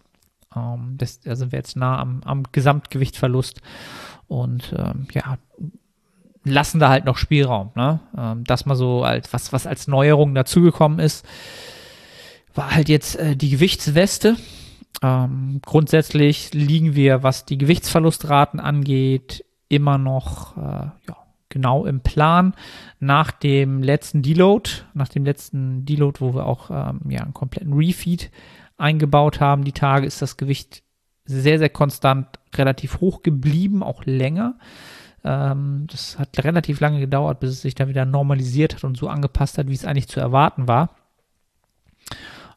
Ähm, 0.55 0.95
das, 0.97 1.19
da 1.19 1.35
sind 1.35 1.51
wir 1.51 1.59
jetzt 1.59 1.75
nah 1.75 1.99
am, 1.99 2.21
am 2.23 2.43
Gesamtgewichtverlust. 2.51 3.61
Und 4.27 4.73
ähm, 4.77 5.07
ja, 5.13 5.37
lassen 6.43 6.79
da 6.79 6.89
halt 6.89 7.05
noch 7.05 7.17
Spielraum. 7.17 7.71
Ne? 7.75 7.99
Ähm, 8.17 8.43
das 8.45 8.65
mal 8.65 8.75
so 8.75 9.03
als 9.03 9.31
was, 9.33 9.53
was 9.53 9.67
als 9.67 9.87
Neuerung 9.87 10.33
dazugekommen 10.35 10.99
ist, 10.99 11.25
war 12.53 12.73
halt 12.73 12.89
jetzt 12.89 13.15
äh, 13.15 13.35
die 13.35 13.49
Gewichtsweste. 13.49 14.37
Ähm, 15.01 15.59
grundsätzlich 15.65 16.53
liegen 16.53 16.95
wir, 16.95 17.23
was 17.23 17.45
die 17.45 17.57
Gewichtsverlustraten 17.57 18.59
angeht, 18.59 19.43
immer 19.67 19.97
noch 19.97 20.57
äh, 20.57 20.61
ja, 20.61 21.17
genau 21.49 21.85
im 21.85 22.01
Plan. 22.01 22.53
Nach 22.99 23.31
dem 23.31 23.81
letzten 23.81 24.21
Deload, 24.21 24.69
nach 24.93 25.09
dem 25.09 25.25
letzten 25.25 25.85
Deload, 25.85 26.21
wo 26.21 26.33
wir 26.33 26.45
auch 26.45 26.69
ähm, 26.69 27.01
ja, 27.09 27.21
einen 27.21 27.33
kompletten 27.33 27.73
Refeed 27.73 28.31
eingebaut 28.77 29.39
haben, 29.39 29.63
die 29.63 29.71
Tage 29.71 30.05
ist 30.05 30.21
das 30.21 30.37
Gewicht 30.37 30.83
sehr, 31.25 31.59
sehr 31.59 31.69
konstant 31.69 32.27
relativ 32.55 32.99
hoch 32.99 33.23
geblieben, 33.23 33.81
auch 33.83 34.03
länger. 34.05 34.55
Ähm, 35.23 35.87
das 35.89 36.19
hat 36.19 36.43
relativ 36.43 36.79
lange 36.79 36.99
gedauert, 36.99 37.39
bis 37.39 37.51
es 37.51 37.61
sich 37.61 37.75
dann 37.75 37.87
wieder 37.87 38.05
normalisiert 38.05 38.75
hat 38.75 38.83
und 38.83 38.97
so 38.97 39.07
angepasst 39.07 39.57
hat, 39.57 39.67
wie 39.67 39.73
es 39.73 39.85
eigentlich 39.85 40.09
zu 40.09 40.19
erwarten 40.19 40.67
war. 40.67 40.89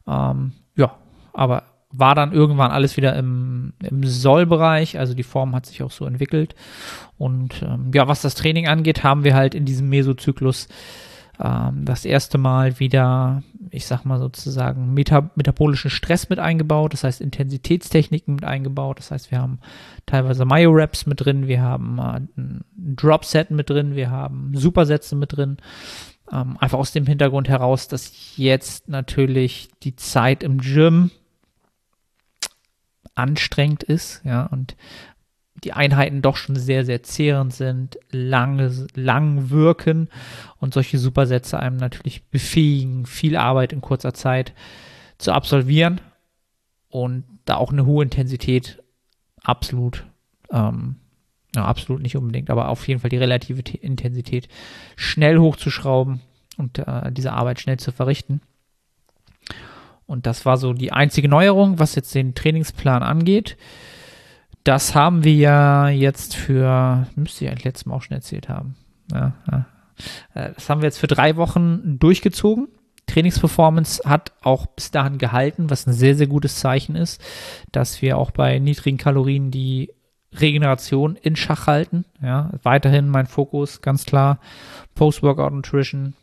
Ähm, 0.05 0.53
ja, 0.75 0.95
aber 1.33 1.63
war 1.91 2.15
dann 2.15 2.33
irgendwann 2.33 2.71
alles 2.71 2.97
wieder 2.97 3.15
im, 3.15 3.73
im 3.81 4.03
Sollbereich, 4.03 4.99
also 4.99 5.13
die 5.13 5.23
Form 5.23 5.55
hat 5.55 5.65
sich 5.65 5.83
auch 5.83 5.91
so 5.91 6.05
entwickelt. 6.05 6.55
Und 7.17 7.61
ähm, 7.63 7.91
ja, 7.93 8.07
was 8.07 8.21
das 8.21 8.35
Training 8.35 8.67
angeht, 8.67 9.03
haben 9.03 9.23
wir 9.23 9.35
halt 9.35 9.55
in 9.55 9.65
diesem 9.65 9.89
Mesozyklus 9.89 10.67
ähm, 11.39 11.85
das 11.85 12.05
erste 12.05 12.37
Mal 12.37 12.79
wieder 12.79 13.41
ich 13.71 13.85
sag 13.85 14.05
mal 14.05 14.19
sozusagen, 14.19 14.93
meta 14.93 15.29
metabolischen 15.35 15.89
Stress 15.89 16.29
mit 16.29 16.39
eingebaut, 16.39 16.93
das 16.93 17.03
heißt 17.03 17.21
Intensitätstechniken 17.21 18.35
mit 18.35 18.43
eingebaut, 18.43 18.99
das 18.99 19.11
heißt, 19.11 19.31
wir 19.31 19.39
haben 19.39 19.59
teilweise 20.05 20.45
Myo-Raps 20.45 21.05
mit 21.05 21.23
drin, 21.23 21.47
wir 21.47 21.61
haben 21.61 21.99
äh, 21.99 22.21
ein 22.39 22.63
Drop-Set 22.75 23.51
mit 23.51 23.69
drin, 23.69 23.95
wir 23.95 24.09
haben 24.09 24.51
Supersätze 24.53 25.15
mit 25.15 25.35
drin. 25.35 25.57
Ähm, 26.31 26.57
einfach 26.59 26.77
aus 26.77 26.91
dem 26.91 27.05
Hintergrund 27.05 27.47
heraus, 27.47 27.87
dass 27.87 28.35
jetzt 28.35 28.89
natürlich 28.89 29.69
die 29.83 29.95
Zeit 29.95 30.43
im 30.43 30.59
Gym 30.59 31.11
anstrengend 33.17 33.83
ist, 33.83 34.21
ja, 34.23 34.45
und 34.45 34.75
die 35.63 35.73
Einheiten 35.73 36.21
doch 36.21 36.37
schon 36.37 36.55
sehr, 36.55 36.85
sehr 36.85 37.01
zehrend 37.01 37.53
sind, 37.53 37.97
lange, 38.11 38.87
lang 38.93 39.49
wirken 39.49 40.09
und 40.59 40.73
solche 40.73 40.99
Supersätze 40.99 41.59
einem 41.59 41.77
natürlich 41.77 42.25
befähigen, 42.25 43.05
viel 43.05 43.35
Arbeit 43.35 43.73
in 43.73 43.81
kurzer 43.81 44.13
Zeit 44.13 44.53
zu 45.17 45.31
absolvieren 45.31 45.99
und 46.89 47.23
da 47.45 47.55
auch 47.55 47.71
eine 47.71 47.85
hohe 47.85 48.03
Intensität 48.03 48.83
absolut, 49.41 50.05
ähm, 50.51 50.97
ja, 51.55 51.65
absolut 51.65 52.03
nicht 52.03 52.17
unbedingt, 52.17 52.51
aber 52.51 52.69
auf 52.69 52.87
jeden 52.87 52.99
Fall 52.99 53.09
die 53.09 53.17
relative 53.17 53.61
Intensität 53.77 54.47
schnell 54.95 55.39
hochzuschrauben 55.39 56.21
und 56.57 56.77
äh, 56.79 57.11
diese 57.11 57.33
Arbeit 57.33 57.59
schnell 57.59 57.79
zu 57.79 57.91
verrichten. 57.91 58.41
Und 60.07 60.25
das 60.25 60.45
war 60.45 60.57
so 60.57 60.73
die 60.73 60.91
einzige 60.91 61.27
Neuerung, 61.27 61.79
was 61.79 61.95
jetzt 61.95 62.15
den 62.15 62.33
Trainingsplan 62.33 63.03
angeht. 63.03 63.57
Das 64.63 64.95
haben 64.95 65.23
wir 65.23 65.33
ja 65.33 65.89
jetzt 65.89 66.35
für, 66.35 67.07
müsste 67.15 67.45
ich 67.45 67.51
eigentlich 67.51 67.65
letztes 67.65 67.85
Mal 67.85 67.95
auch 67.95 68.01
schon 68.01 68.15
erzählt 68.15 68.49
haben. 68.49 68.75
Ja, 69.11 69.33
ja. 69.51 69.65
Äh, 70.33 70.53
das 70.53 70.69
haben 70.69 70.81
wir 70.81 70.87
jetzt 70.87 70.99
für 70.99 71.07
drei 71.07 71.35
Wochen 71.35 71.99
durchgezogen. 71.99 72.69
Trainingsperformance 73.07 74.01
hat 74.05 74.33
auch 74.41 74.65
bis 74.65 74.91
dahin 74.91 75.17
gehalten, 75.17 75.69
was 75.69 75.87
ein 75.87 75.93
sehr, 75.93 76.15
sehr 76.15 76.27
gutes 76.27 76.59
Zeichen 76.59 76.95
ist, 76.95 77.21
dass 77.71 78.01
wir 78.01 78.17
auch 78.17 78.31
bei 78.31 78.59
niedrigen 78.59 78.97
Kalorien 78.97 79.49
die 79.49 79.93
Regeneration 80.33 81.15
in 81.15 81.35
Schach 81.35 81.67
halten. 81.67 82.05
Ja, 82.21 82.51
weiterhin 82.63 83.07
mein 83.07 83.25
Fokus 83.25 83.81
ganz 83.81 84.05
klar 84.05 84.39
Post-Workout 84.95 85.53
Nutrition, 85.53 86.15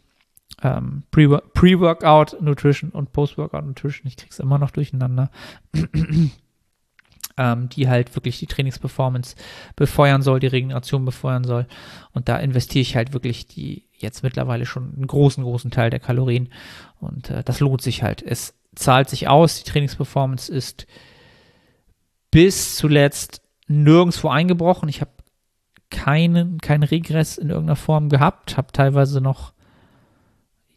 ähm, 0.64 1.04
Pre-Workout 1.10 2.40
Nutrition 2.40 2.90
und 2.90 3.12
Post-Workout 3.12 3.64
Nutrition. 3.64 4.06
Ich 4.06 4.16
krieg's 4.16 4.40
immer 4.40 4.58
noch 4.58 4.70
durcheinander 4.72 5.30
ähm, 7.36 7.68
die 7.68 7.88
halt 7.88 8.14
wirklich 8.16 8.38
die 8.38 8.46
Trainingsperformance 8.46 9.36
befeuern 9.76 10.22
soll, 10.22 10.40
die 10.40 10.46
Regeneration 10.46 11.04
befeuern 11.04 11.44
soll. 11.44 11.66
Und 12.12 12.28
da 12.28 12.38
investiere 12.38 12.82
ich 12.82 12.96
halt 12.96 13.12
wirklich 13.12 13.46
die 13.46 13.88
jetzt 13.92 14.22
mittlerweile 14.22 14.66
schon 14.66 14.94
einen 14.94 15.06
großen, 15.06 15.44
großen 15.44 15.70
Teil 15.70 15.90
der 15.90 16.00
Kalorien. 16.00 16.48
Und 17.00 17.30
äh, 17.30 17.42
das 17.44 17.60
lohnt 17.60 17.82
sich 17.82 18.02
halt. 18.02 18.22
Es 18.22 18.54
zahlt 18.74 19.08
sich 19.08 19.28
aus. 19.28 19.62
Die 19.62 19.70
Trainingsperformance 19.70 20.52
ist 20.52 20.86
bis 22.30 22.76
zuletzt 22.76 23.42
nirgendwo 23.66 24.28
eingebrochen. 24.28 24.88
Ich 24.88 25.00
habe 25.00 25.10
keinen, 25.90 26.58
keinen 26.58 26.82
Regress 26.82 27.38
in 27.38 27.50
irgendeiner 27.50 27.76
Form 27.76 28.08
gehabt, 28.08 28.56
habe 28.56 28.72
teilweise 28.72 29.20
noch 29.20 29.53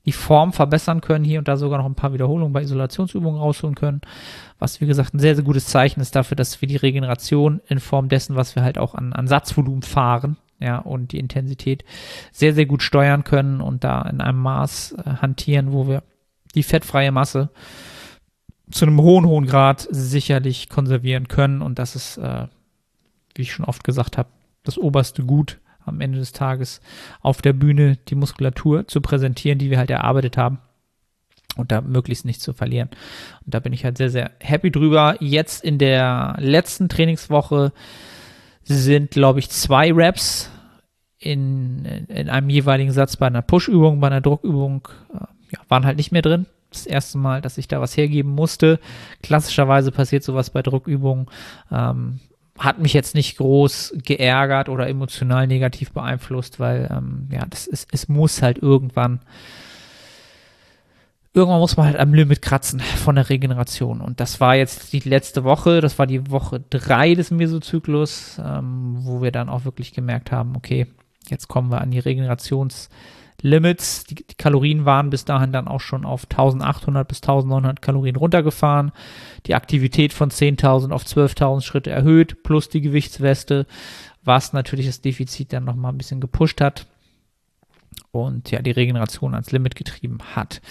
die 0.08 0.14
Form 0.14 0.54
verbessern 0.54 1.02
können, 1.02 1.26
hier 1.26 1.38
und 1.38 1.50
da 1.50 1.58
sogar 1.58 1.78
noch 1.78 1.86
ein 1.86 1.96
paar 1.96 2.14
Wiederholungen 2.14 2.54
bei 2.54 2.62
Isolationsübungen 2.62 3.40
rausholen 3.40 3.76
können, 3.76 4.02
was 4.58 4.80
wie 4.80 4.88
gesagt 4.88 5.14
ein 5.14 5.20
sehr, 5.20 5.36
sehr 5.36 5.44
gutes 5.44 5.68
Zeichen 5.68 6.00
ist 6.00 6.16
dafür, 6.16 6.36
dass 6.36 6.62
wir 6.62 6.68
die 6.68 6.78
Regeneration 6.78 7.62
in 7.68 7.80
Form 7.80 8.08
dessen, 8.08 8.38
was 8.38 8.56
wir 8.56 8.64
halt 8.64 8.78
auch 8.78 8.96
an, 8.96 9.12
an 9.12 9.28
Satzvolumen 9.28 9.84
fahren, 9.84 10.38
ja, 10.60 10.80
und 10.80 11.12
die 11.12 11.20
Intensität 11.20 11.84
sehr, 12.32 12.54
sehr 12.54 12.66
gut 12.66 12.82
steuern 12.82 13.26
können 13.26 13.60
und 13.60 13.84
da 13.84 14.02
in 14.04 14.22
einem 14.22 14.40
Maß 14.40 14.94
äh, 14.94 15.10
hantieren, 15.22 15.74
wo 15.74 15.88
wir 15.88 16.04
die 16.56 16.64
fettfreie 16.64 17.12
Masse 17.12 17.50
zu 18.72 18.86
einem 18.86 19.00
hohen, 19.02 19.26
hohen 19.26 19.46
Grad 19.46 19.88
sicherlich 19.92 20.70
konservieren 20.70 21.28
können. 21.28 21.62
Und 21.62 21.80
das 21.80 21.96
ist, 21.96 22.18
äh, 22.18 22.48
wie 23.36 23.44
ich 23.44 23.52
schon 23.52 23.66
oft 23.66 23.84
gesagt 23.84 24.18
habe, 24.18 24.30
das 24.64 24.78
oberste 24.78 25.24
Gut 25.24 25.60
am 25.88 26.02
Ende 26.02 26.20
des 26.20 26.32
Tages 26.32 26.82
auf 27.22 27.42
der 27.42 27.54
Bühne 27.54 27.98
die 28.08 28.16
Muskulatur 28.16 28.88
zu 28.88 29.02
präsentieren, 29.02 29.60
die 29.60 29.70
wir 29.70 29.78
halt 29.78 29.90
erarbeitet 29.90 30.38
haben 30.38 30.60
und 31.58 31.72
da 31.72 31.82
möglichst 31.82 32.26
nicht 32.26 32.42
zu 32.42 32.54
verlieren. 32.54 32.90
Und 33.46 33.54
da 33.54 33.60
bin 33.60 33.74
ich 33.74 33.84
halt 33.84 33.98
sehr, 33.98 34.10
sehr 34.10 34.32
happy 34.40 34.72
drüber. 34.72 35.16
Jetzt 35.20 35.64
in 35.64 35.78
der 35.78 36.36
letzten 36.40 36.90
Trainingswoche 36.90 37.72
sind, 38.64 39.12
glaube 39.12 39.40
ich, 39.40 39.50
zwei 39.50 39.92
Reps 39.92 40.52
in, 41.20 41.86
in 41.86 42.30
einem 42.30 42.50
jeweiligen 42.50 42.92
Satz 42.92 43.16
bei 43.16 43.28
einer 43.28 43.42
Push-Übung, 43.42 44.00
bei 44.00 44.08
einer 44.08 44.22
Druckübung, 44.22 44.88
äh, 45.14 45.18
ja, 45.52 45.60
waren 45.68 45.86
halt 45.86 45.98
nicht 45.98 46.12
mehr 46.12 46.22
drin. 46.22 46.46
Das 46.70 46.86
erste 46.86 47.18
Mal, 47.18 47.42
dass 47.42 47.58
ich 47.58 47.68
da 47.68 47.82
was 47.82 47.96
hergeben 47.96 48.32
musste. 48.32 48.80
Klassischerweise 49.24 49.92
passiert 49.92 50.24
sowas 50.24 50.50
bei 50.50 50.62
Druckübungen. 50.62 51.28
Ähm, 51.72 52.20
hat 52.58 52.80
mich 52.80 52.94
jetzt 52.94 53.16
nicht 53.16 53.38
groß 53.38 53.96
geärgert 54.04 54.70
oder 54.70 54.88
emotional 54.88 55.48
negativ 55.48 55.92
beeinflusst, 55.92 56.60
weil 56.60 56.90
ähm, 56.92 57.28
ja, 57.32 57.46
das 57.50 57.68
ist, 57.68 57.88
es 57.92 58.10
muss 58.10 58.42
halt 58.42 58.58
irgendwann, 58.58 59.20
irgendwann 61.34 61.60
muss 61.60 61.78
man 61.78 61.88
halt 61.88 61.98
am 61.98 62.14
Limit 62.14 62.42
kratzen 62.42 62.80
von 62.80 63.16
der 63.16 63.30
Regeneration. 63.30 64.02
Und 64.02 64.20
das 64.20 64.40
war 64.40 64.56
jetzt 64.56 64.94
die 64.94 65.00
letzte 65.00 65.44
Woche, 65.44 65.82
das 65.82 66.00
war 66.00 66.08
die 66.08 66.32
Woche 66.32 66.64
drei 66.70 67.14
des 67.14 67.32
Mesozyklus, 67.32 68.42
ähm, 68.44 68.98
wo 69.02 69.22
wir 69.22 69.32
dann 69.32 69.50
auch 69.50 69.66
wirklich 69.66 69.94
gemerkt 69.94 70.32
haben, 70.32 70.56
okay, 70.56 70.88
jetzt 71.30 71.48
kommen 71.48 71.72
wir 71.72 71.82
an 71.82 71.92
die 71.92 72.02
Regenerations- 72.02 72.90
Limits. 73.42 74.04
Die, 74.06 74.16
die, 74.16 74.36
Kalorien 74.36 74.86
waren 74.86 75.10
bis 75.10 75.26
dahin 75.26 75.52
dann 75.52 75.68
auch 75.68 75.82
schon 75.82 76.06
auf 76.06 76.24
1800 76.24 77.08
bis 77.08 77.22
1900 77.22 77.82
Kalorien 77.82 78.16
runtergefahren. 78.16 78.92
Die 79.46 79.56
Aktivität 79.56 80.14
von 80.14 80.30
10.000 80.32 80.92
auf 80.92 81.04
12.000 81.04 81.62
Schritte 81.62 81.92
erhöht, 81.92 82.44
plus 82.44 82.70
die 82.70 82.82
Gewichtsweste, 82.82 83.66
was 84.24 84.54
natürlich 84.54 84.88
das 84.88 85.02
Defizit 85.02 85.54
dann 85.54 85.66
nochmal 85.66 85.92
ein 85.92 85.98
bisschen 85.98 86.22
gepusht 86.22 86.62
hat 86.62 86.88
und 88.12 88.52
ja, 88.52 88.62
die 88.62 88.72
Regeneration 88.72 89.34
ans 89.34 89.52
Limit 89.52 89.76
getrieben 89.76 90.20
hat. 90.36 90.62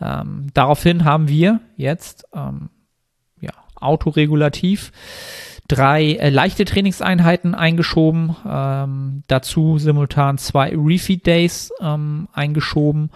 Ähm, 0.00 0.48
daraufhin 0.54 1.04
haben 1.04 1.28
wir 1.28 1.60
jetzt 1.76 2.26
ähm, 2.34 2.70
ja, 3.40 3.52
autoregulativ 3.76 4.92
drei 5.68 6.14
äh, 6.14 6.30
leichte 6.30 6.64
Trainingseinheiten 6.64 7.54
eingeschoben, 7.54 8.36
ähm, 8.46 9.22
dazu 9.28 9.78
simultan 9.78 10.38
zwei 10.38 10.72
Refeed 10.74 11.26
Days 11.26 11.72
ähm, 11.80 12.28
eingeschoben, 12.32 13.10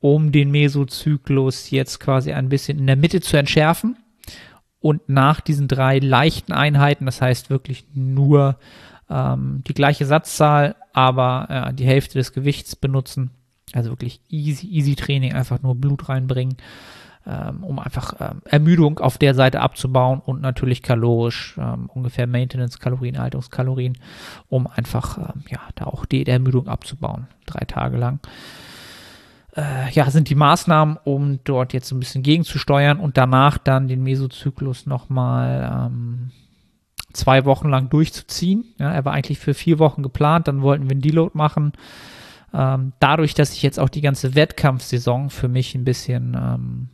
um 0.00 0.32
den 0.32 0.50
Mesozyklus 0.50 1.70
jetzt 1.70 2.00
quasi 2.00 2.32
ein 2.32 2.48
bisschen 2.48 2.78
in 2.78 2.86
der 2.86 2.96
Mitte 2.96 3.20
zu 3.20 3.36
entschärfen. 3.36 3.96
Und 4.80 5.08
nach 5.10 5.40
diesen 5.40 5.68
drei 5.68 5.98
leichten 5.98 6.52
Einheiten, 6.52 7.04
das 7.04 7.20
heißt 7.20 7.50
wirklich 7.50 7.84
nur 7.92 8.58
ähm, 9.10 9.62
die 9.66 9.74
gleiche 9.74 10.06
Satzzahl, 10.06 10.76
aber 10.94 11.68
äh, 11.68 11.74
die 11.74 11.84
Hälfte 11.86 12.18
des 12.18 12.32
Gewichts 12.32 12.76
benutzen, 12.76 13.30
also 13.72 13.90
wirklich 13.90 14.20
easy, 14.30 14.66
easy 14.66 14.96
Training, 14.96 15.34
einfach 15.34 15.60
nur 15.62 15.74
Blut 15.74 16.08
reinbringen 16.08 16.56
ähm, 17.30 17.62
um 17.62 17.78
einfach 17.78 18.14
ähm, 18.20 18.42
Ermüdung 18.44 18.98
auf 18.98 19.16
der 19.16 19.34
Seite 19.34 19.60
abzubauen 19.60 20.20
und 20.24 20.40
natürlich 20.40 20.82
kalorisch 20.82 21.56
ähm, 21.58 21.88
ungefähr 21.92 22.26
Maintenance-Kalorien, 22.26 23.18
Haltungskalorien, 23.18 23.98
um 24.48 24.66
einfach 24.66 25.18
ähm, 25.18 25.44
ja 25.48 25.60
da 25.76 25.84
auch 25.84 26.06
die 26.06 26.26
Ermüdung 26.26 26.66
abzubauen, 26.66 27.28
drei 27.46 27.64
Tage 27.64 27.96
lang. 27.98 28.18
Äh, 29.56 29.90
ja, 29.92 30.10
sind 30.10 30.28
die 30.28 30.34
Maßnahmen, 30.34 30.98
um 31.04 31.38
dort 31.44 31.72
jetzt 31.72 31.92
ein 31.92 32.00
bisschen 32.00 32.22
gegenzusteuern 32.22 32.98
und 32.98 33.16
danach 33.16 33.58
dann 33.58 33.86
den 33.86 34.02
Mesozyklus 34.02 34.86
nochmal 34.86 35.88
ähm, 35.88 36.30
zwei 37.12 37.44
Wochen 37.44 37.68
lang 37.68 37.90
durchzuziehen. 37.90 38.64
Ja, 38.78 38.92
er 38.92 39.04
war 39.04 39.12
eigentlich 39.12 39.38
für 39.38 39.54
vier 39.54 39.78
Wochen 39.78 40.02
geplant, 40.02 40.48
dann 40.48 40.62
wollten 40.62 40.84
wir 40.84 40.92
einen 40.92 41.00
Deload 41.00 41.32
machen. 41.34 41.72
Ähm, 42.52 42.92
dadurch, 42.98 43.34
dass 43.34 43.52
ich 43.52 43.62
jetzt 43.62 43.78
auch 43.78 43.88
die 43.88 44.00
ganze 44.00 44.34
Wettkampfsaison 44.34 45.30
für 45.30 45.48
mich 45.48 45.74
ein 45.74 45.84
bisschen 45.84 46.34
ähm, 46.34 46.88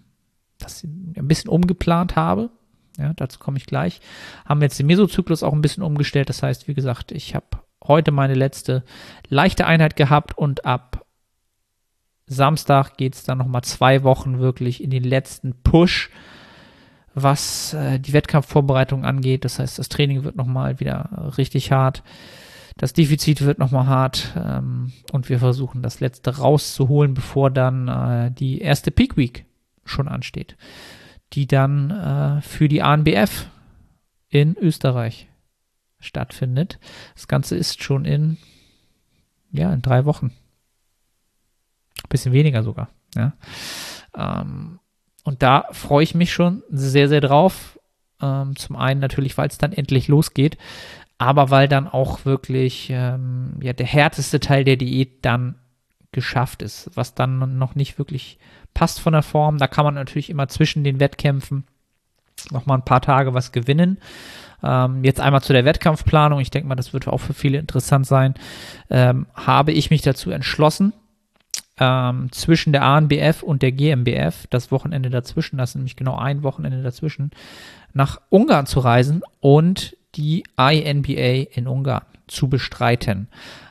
das 0.67 0.85
ein 0.85 1.29
bisschen 1.29 1.51
umgeplant 1.51 2.17
habe. 2.17 2.51
Ja, 2.99 3.13
dazu 3.15 3.39
komme 3.39 3.59
ich 3.59 3.67
gleich. 3.67 4.01
Haben 4.45 4.63
jetzt 4.63 4.79
den 4.79 4.87
Mesozyklus 4.87 5.43
auch 5.43 5.53
ein 5.53 5.63
bisschen 5.63 5.83
umgestellt. 5.83 6.29
Das 6.29 6.43
heißt, 6.43 6.67
wie 6.69 6.75
gesagt, 6.75 7.13
ich 7.13 7.35
habe 7.35 7.47
heute 7.85 8.11
meine 8.11 8.35
letzte 8.35 8.85
leichte 9.29 9.67
Einheit 9.67 9.97
gehabt 9.97 10.37
und 10.37 10.65
ab 10.65 11.05
Samstag 12.27 12.97
geht 12.97 13.15
es 13.15 13.23
dann 13.23 13.39
nochmal 13.39 13.63
zwei 13.63 14.03
Wochen 14.03 14.39
wirklich 14.39 14.83
in 14.83 14.91
den 14.91 15.05
letzten 15.05 15.55
Push, 15.63 16.11
was 17.15 17.73
äh, 17.75 18.01
die 18.01 18.13
Wettkampfvorbereitung 18.13 19.05
angeht. 19.05 19.45
Das 19.45 19.59
heißt, 19.59 19.79
das 19.79 19.89
Training 19.89 20.25
wird 20.25 20.37
nochmal 20.37 20.81
wieder 20.81 21.33
richtig 21.39 21.71
hart. 21.71 22.03
Das 22.79 22.93
Defizit 22.93 23.43
wird 23.43 23.59
nochmal 23.59 23.87
hart 23.87 24.35
ähm, 24.37 24.93
und 25.13 25.29
wir 25.29 25.39
versuchen 25.39 25.83
das 25.83 26.01
letzte 26.01 26.37
rauszuholen, 26.37 27.15
bevor 27.15 27.51
dann 27.51 27.89
äh, 27.89 28.31
die 28.33 28.61
erste 28.61 28.91
Peak 28.91 29.17
Week 29.17 29.46
schon 29.87 30.09
ansteht, 30.09 30.57
die 31.33 31.47
dann 31.47 31.91
äh, 31.91 32.41
für 32.43 32.69
die 32.69 32.83
ANBF 32.83 33.49
in 34.29 34.57
Österreich 34.57 35.29
stattfindet. 35.99 36.79
Das 37.15 37.29
Ganze 37.29 37.57
ist 37.57 37.83
schon 37.83 38.05
in, 38.05 38.37
ja, 39.51 39.73
in 39.73 39.83
drei 39.83 40.05
Wochen. 40.05 40.27
Ein 42.03 42.09
bisschen 42.09 42.33
weniger 42.33 42.63
sogar. 42.63 42.89
Ja. 43.15 43.33
Ähm, 44.15 44.79
Und 45.25 45.43
da 45.43 45.67
freue 45.73 46.05
ich 46.05 46.15
mich 46.15 46.33
schon 46.33 46.63
sehr, 46.71 47.09
sehr 47.09 47.21
drauf. 47.21 47.79
Ähm, 48.21 48.57
zum 48.57 48.77
einen 48.77 49.01
natürlich, 49.01 49.37
weil 49.37 49.49
es 49.49 49.59
dann 49.59 49.73
endlich 49.73 50.09
losgeht, 50.09 50.57
aber 51.19 51.51
weil 51.51 51.69
dann 51.69 51.89
auch 51.89 52.25
wirklich 52.25 52.89
ähm, 52.91 53.59
ja, 53.61 53.73
der 53.73 53.87
härteste 53.87 54.41
Teil 54.41 54.65
der 54.65 54.77
Diät 54.77 55.25
dann 55.25 55.57
geschafft 56.13 56.63
ist, 56.63 56.91
was 56.95 57.15
dann 57.15 57.59
noch 57.59 57.75
nicht 57.75 57.99
wirklich 57.99 58.39
passt 58.77 59.01
von 59.01 59.15
der 59.15 59.23
Form. 59.23 59.57
Da 59.57 59.69
kann 59.69 59.87
man 59.87 59.95
natürlich 59.95 60.29
immer 60.29 60.49
zwischen 60.49 60.85
den 60.85 61.01
Wettkämpfen 61.01 61.65
noch 62.51 62.67
mal 62.67 62.75
ein 62.75 62.85
paar 62.85 63.01
Tage 63.01 63.33
was 63.33 63.51
gewinnen. 63.51 63.97
Ähm, 64.63 65.03
jetzt 65.03 65.19
einmal 65.19 65.41
zu 65.41 65.55
der 65.55 65.65
Wettkampfplanung. 65.65 66.41
Ich 66.41 66.51
denke 66.51 66.69
mal, 66.69 66.75
das 66.75 66.93
wird 66.93 67.09
auch 67.09 67.17
für 67.19 67.33
viele 67.33 67.57
interessant 67.57 68.07
sein. 68.07 68.35
Ähm, 68.91 69.27
habe 69.35 69.73
ich 69.73 69.89
mich 69.89 70.03
dazu 70.03 70.31
entschlossen, 70.31 70.93
ähm, 71.81 72.31
zwischen 72.33 72.75
der 72.75 72.83
ANBF 72.83 73.43
und 73.43 73.63
der 73.63 73.73
GmbF, 73.73 74.47
das 74.51 74.71
Wochenende 74.71 75.09
dazwischen, 75.09 75.57
das 75.57 75.71
ist 75.71 75.77
nämlich 75.77 75.97
genau 75.97 76.19
ein 76.19 76.43
Wochenende 76.43 76.83
dazwischen, 76.83 77.31
nach 77.95 78.21
Ungarn 78.29 78.67
zu 78.67 78.81
reisen 78.81 79.23
und 79.41 79.97
die 80.17 80.45
INBA 80.59 81.49
in 81.51 81.67
Ungarn 81.67 82.05
zu 82.27 82.49
bestreiten. 82.49 83.29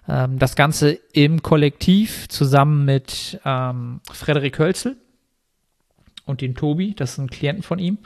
Ähm, 0.07 0.39
das 0.39 0.55
Ganze 0.55 0.91
im 1.13 1.41
Kollektiv 1.41 2.27
zusammen 2.29 2.85
mit 2.85 3.39
ähm, 3.45 4.01
Frederik 4.11 4.59
Hölzel 4.59 4.97
und 6.25 6.41
den 6.41 6.55
Tobi, 6.55 6.93
das 6.95 7.15
sind 7.15 7.31
Klienten 7.31 7.63
von 7.63 7.79
ihm 7.79 7.99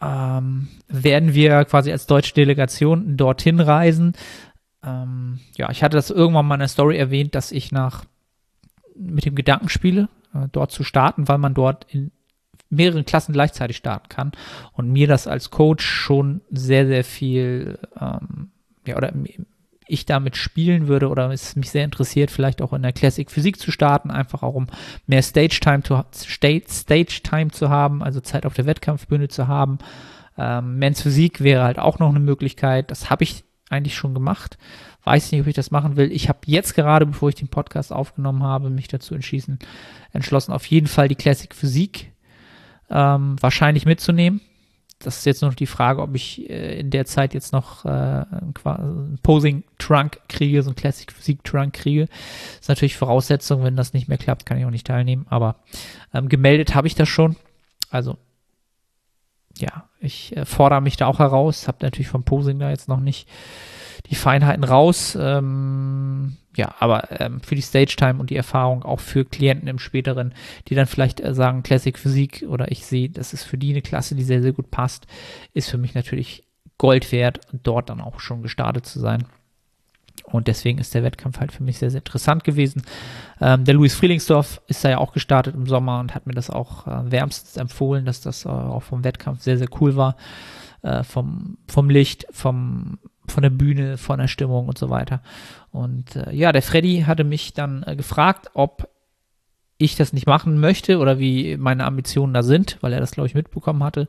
ähm, 0.00 0.68
werden 0.88 1.34
wir 1.34 1.64
quasi 1.64 1.92
als 1.92 2.06
deutsche 2.06 2.34
Delegation 2.34 3.16
dorthin 3.16 3.60
reisen. 3.60 4.14
Ähm, 4.82 5.40
ja, 5.56 5.70
ich 5.70 5.82
hatte 5.82 5.96
das 5.96 6.10
irgendwann 6.10 6.46
mal 6.46 6.54
in 6.54 6.60
der 6.60 6.68
Story 6.68 6.96
erwähnt, 6.96 7.34
dass 7.34 7.52
ich 7.52 7.70
nach 7.70 8.04
mit 8.96 9.24
dem 9.24 9.34
Gedanken 9.34 9.68
spiele, 9.68 10.08
äh, 10.34 10.48
dort 10.52 10.72
zu 10.72 10.84
starten, 10.84 11.28
weil 11.28 11.38
man 11.38 11.54
dort 11.54 11.86
in 11.92 12.12
mehreren 12.70 13.04
Klassen 13.04 13.32
gleichzeitig 13.32 13.76
starten 13.76 14.08
kann 14.08 14.32
und 14.72 14.90
mir 14.90 15.06
das 15.06 15.26
als 15.26 15.50
Coach 15.50 15.84
schon 15.84 16.40
sehr, 16.50 16.86
sehr 16.86 17.04
viel, 17.04 17.78
ähm, 18.00 18.50
ja, 18.86 18.96
oder 18.96 19.12
ich 19.90 20.06
damit 20.06 20.36
spielen 20.36 20.88
würde 20.88 21.08
oder 21.08 21.30
es 21.30 21.56
mich 21.56 21.70
sehr 21.70 21.84
interessiert, 21.84 22.30
vielleicht 22.30 22.62
auch 22.62 22.72
in 22.72 22.82
der 22.82 22.92
Classic 22.92 23.30
Physik 23.30 23.58
zu 23.58 23.70
starten, 23.70 24.10
einfach 24.10 24.42
auch 24.42 24.54
um 24.54 24.66
mehr 25.06 25.22
Stage 25.22 25.58
Time, 25.60 25.82
zu, 25.82 26.02
Stage, 26.14 26.64
Stage 26.68 27.20
Time 27.22 27.50
zu 27.50 27.68
haben, 27.68 28.02
also 28.02 28.20
Zeit 28.20 28.46
auf 28.46 28.54
der 28.54 28.66
Wettkampfbühne 28.66 29.28
zu 29.28 29.48
haben. 29.48 29.78
Ähm, 30.38 30.78
Men's 30.78 31.02
Physik 31.02 31.40
wäre 31.40 31.64
halt 31.64 31.78
auch 31.78 31.98
noch 31.98 32.08
eine 32.08 32.20
Möglichkeit. 32.20 32.90
Das 32.90 33.10
habe 33.10 33.24
ich 33.24 33.44
eigentlich 33.68 33.94
schon 33.94 34.14
gemacht. 34.14 34.58
Weiß 35.04 35.32
nicht, 35.32 35.40
ob 35.40 35.46
ich 35.46 35.54
das 35.54 35.70
machen 35.70 35.96
will. 35.96 36.12
Ich 36.12 36.28
habe 36.28 36.40
jetzt 36.46 36.74
gerade, 36.74 37.06
bevor 37.06 37.28
ich 37.28 37.34
den 37.36 37.48
Podcast 37.48 37.92
aufgenommen 37.92 38.42
habe, 38.42 38.70
mich 38.70 38.88
dazu 38.88 39.14
entschließen, 39.14 39.58
entschlossen, 40.12 40.52
auf 40.52 40.66
jeden 40.66 40.86
Fall 40.86 41.08
die 41.08 41.14
Classic 41.14 41.54
Physik 41.54 42.12
ähm, 42.90 43.36
wahrscheinlich 43.40 43.86
mitzunehmen 43.86 44.40
das 45.02 45.18
ist 45.18 45.24
jetzt 45.24 45.40
nur 45.40 45.50
noch 45.50 45.56
die 45.56 45.66
Frage, 45.66 46.02
ob 46.02 46.14
ich 46.14 46.48
äh, 46.48 46.78
in 46.78 46.90
der 46.90 47.06
Zeit 47.06 47.32
jetzt 47.32 47.52
noch 47.52 47.84
äh, 47.86 47.88
einen 47.88 49.18
Posing-Trunk 49.22 50.20
kriege, 50.28 50.62
so 50.62 50.70
einen 50.70 50.76
Classic 50.76 51.10
Physik-Trunk 51.10 51.72
kriege. 51.72 52.06
Das 52.06 52.60
ist 52.60 52.68
natürlich 52.68 52.96
Voraussetzung, 52.96 53.64
wenn 53.64 53.76
das 53.76 53.94
nicht 53.94 54.08
mehr 54.08 54.18
klappt, 54.18 54.44
kann 54.44 54.58
ich 54.58 54.66
auch 54.66 54.70
nicht 54.70 54.86
teilnehmen. 54.86 55.26
Aber 55.30 55.56
ähm, 56.12 56.28
gemeldet 56.28 56.74
habe 56.74 56.86
ich 56.86 56.94
das 56.94 57.08
schon. 57.08 57.36
Also 57.90 58.18
ja, 59.56 59.88
ich 60.00 60.36
äh, 60.36 60.44
fordere 60.44 60.82
mich 60.82 60.98
da 60.98 61.06
auch 61.06 61.18
heraus. 61.18 61.66
Habe 61.66 61.78
natürlich 61.80 62.08
vom 62.08 62.24
Posing 62.24 62.58
da 62.58 62.68
jetzt 62.68 62.88
noch 62.88 63.00
nicht 63.00 63.26
die 64.10 64.16
Feinheiten 64.16 64.64
raus. 64.64 65.16
Ähm, 65.18 66.36
ja, 66.56 66.74
aber 66.80 67.20
ähm, 67.20 67.40
für 67.40 67.54
die 67.54 67.62
Stage 67.62 67.94
Time 67.96 68.18
und 68.18 68.30
die 68.30 68.36
Erfahrung 68.36 68.82
auch 68.82 69.00
für 69.00 69.24
Klienten 69.24 69.68
im 69.68 69.78
späteren, 69.78 70.34
die 70.68 70.74
dann 70.74 70.86
vielleicht 70.86 71.20
äh, 71.20 71.32
sagen 71.32 71.62
Classic 71.62 71.96
Physik 71.96 72.44
oder 72.48 72.70
ich 72.72 72.84
sehe, 72.84 73.08
das 73.08 73.32
ist 73.32 73.44
für 73.44 73.56
die 73.56 73.70
eine 73.70 73.82
Klasse, 73.82 74.16
die 74.16 74.24
sehr, 74.24 74.42
sehr 74.42 74.52
gut 74.52 74.70
passt, 74.70 75.06
ist 75.54 75.70
für 75.70 75.78
mich 75.78 75.94
natürlich 75.94 76.44
Gold 76.76 77.12
wert, 77.12 77.40
dort 77.52 77.88
dann 77.88 78.00
auch 78.00 78.20
schon 78.20 78.42
gestartet 78.42 78.84
zu 78.84 78.98
sein. 78.98 79.24
Und 80.24 80.48
deswegen 80.48 80.78
ist 80.78 80.94
der 80.94 81.02
Wettkampf 81.02 81.38
halt 81.40 81.52
für 81.52 81.62
mich 81.62 81.78
sehr, 81.78 81.90
sehr 81.90 82.00
interessant 82.00 82.44
gewesen. 82.44 82.82
Ähm, 83.40 83.64
der 83.64 83.74
Louis 83.74 83.94
Frielingsdorf 83.94 84.60
ist 84.66 84.84
da 84.84 84.90
ja 84.90 84.98
auch 84.98 85.12
gestartet 85.12 85.54
im 85.54 85.66
Sommer 85.66 86.00
und 86.00 86.14
hat 86.14 86.26
mir 86.26 86.34
das 86.34 86.50
auch 86.50 86.86
äh, 86.86 87.10
wärmstens 87.10 87.56
empfohlen, 87.56 88.04
dass 88.04 88.20
das 88.20 88.44
äh, 88.44 88.48
auch 88.48 88.82
vom 88.82 89.04
Wettkampf 89.04 89.42
sehr, 89.42 89.58
sehr 89.58 89.68
cool 89.80 89.96
war. 89.96 90.16
Äh, 90.82 91.02
vom, 91.04 91.58
vom 91.68 91.90
Licht, 91.90 92.26
vom 92.30 92.98
von 93.30 93.42
der 93.42 93.50
Bühne, 93.50 93.96
von 93.96 94.18
der 94.18 94.28
Stimmung 94.28 94.68
und 94.68 94.78
so 94.78 94.90
weiter. 94.90 95.22
Und 95.70 96.16
äh, 96.16 96.32
ja, 96.34 96.52
der 96.52 96.62
Freddy 96.62 97.04
hatte 97.06 97.24
mich 97.24 97.54
dann 97.54 97.82
äh, 97.86 97.96
gefragt, 97.96 98.50
ob 98.54 98.88
ich 99.78 99.96
das 99.96 100.12
nicht 100.12 100.26
machen 100.26 100.60
möchte 100.60 100.98
oder 100.98 101.18
wie 101.18 101.56
meine 101.56 101.84
Ambitionen 101.84 102.34
da 102.34 102.42
sind, 102.42 102.76
weil 102.82 102.92
er 102.92 103.00
das, 103.00 103.12
glaube 103.12 103.26
ich, 103.28 103.34
mitbekommen 103.34 103.82
hatte, 103.82 104.08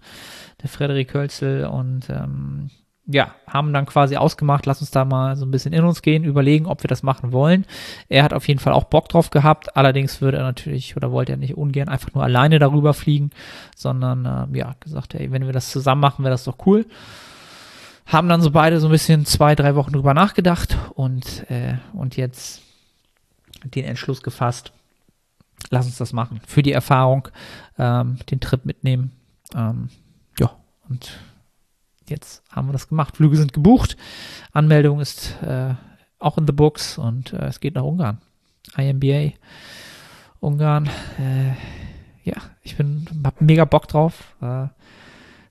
der 0.61 0.69
Frederik 0.69 1.13
Hölzel. 1.13 1.65
Und 1.65 2.09
ähm, 2.09 2.69
ja, 3.07 3.33
haben 3.47 3.73
dann 3.73 3.85
quasi 3.85 4.17
ausgemacht, 4.17 4.65
lass 4.65 4.81
uns 4.81 4.91
da 4.91 5.05
mal 5.05 5.35
so 5.35 5.45
ein 5.45 5.51
bisschen 5.51 5.73
in 5.73 5.83
uns 5.83 6.01
gehen, 6.01 6.23
überlegen, 6.23 6.65
ob 6.65 6.83
wir 6.83 6.87
das 6.87 7.03
machen 7.03 7.31
wollen. 7.31 7.65
Er 8.09 8.23
hat 8.23 8.33
auf 8.33 8.47
jeden 8.47 8.59
Fall 8.59 8.73
auch 8.73 8.85
Bock 8.85 9.09
drauf 9.09 9.29
gehabt, 9.29 9.75
allerdings 9.75 10.21
würde 10.21 10.37
er 10.37 10.43
natürlich 10.43 10.95
oder 10.95 11.11
wollte 11.11 11.33
er 11.33 11.37
nicht 11.37 11.57
ungern 11.57 11.89
einfach 11.89 12.13
nur 12.13 12.23
alleine 12.23 12.59
darüber 12.59 12.93
fliegen, 12.93 13.31
sondern 13.75 14.25
äh, 14.53 14.57
ja, 14.57 14.75
gesagt, 14.79 15.15
ey, 15.15 15.31
wenn 15.31 15.45
wir 15.45 15.53
das 15.53 15.71
zusammen 15.71 16.01
machen, 16.01 16.23
wäre 16.23 16.33
das 16.33 16.43
doch 16.43 16.57
cool. 16.65 16.85
Haben 18.11 18.27
dann 18.27 18.41
so 18.41 18.51
beide 18.51 18.81
so 18.81 18.89
ein 18.89 18.91
bisschen 18.91 19.25
zwei, 19.25 19.55
drei 19.55 19.75
Wochen 19.75 19.93
drüber 19.93 20.13
nachgedacht 20.13 20.77
und, 20.95 21.49
äh, 21.49 21.77
und 21.93 22.17
jetzt 22.17 22.61
den 23.63 23.85
Entschluss 23.85 24.21
gefasst, 24.21 24.73
lass 25.69 25.85
uns 25.85 25.97
das 25.97 26.11
machen. 26.11 26.41
Für 26.45 26.61
die 26.61 26.73
Erfahrung, 26.73 27.29
ähm, 27.77 28.17
den 28.29 28.41
Trip 28.41 28.65
mitnehmen. 28.65 29.13
Ähm, 29.55 29.87
ja, 30.37 30.51
und 30.89 31.19
jetzt 32.09 32.43
haben 32.51 32.67
wir 32.67 32.73
das 32.73 32.89
gemacht. 32.89 33.15
Flüge 33.15 33.37
sind 33.37 33.53
gebucht. 33.53 33.95
Anmeldung 34.51 34.99
ist 34.99 35.41
äh, 35.41 35.75
auch 36.19 36.37
in 36.37 36.45
the 36.45 36.53
books 36.53 36.97
und 36.97 37.31
äh, 37.31 37.45
es 37.45 37.61
geht 37.61 37.75
nach 37.75 37.83
Ungarn. 37.83 38.17
IMBA, 38.75 39.31
Ungarn. 40.41 40.87
Äh, 41.17 41.53
ja, 42.29 42.35
ich 42.61 42.75
bin, 42.75 43.07
hab 43.23 43.39
mega 43.39 43.63
Bock 43.63 43.87
drauf. 43.87 44.35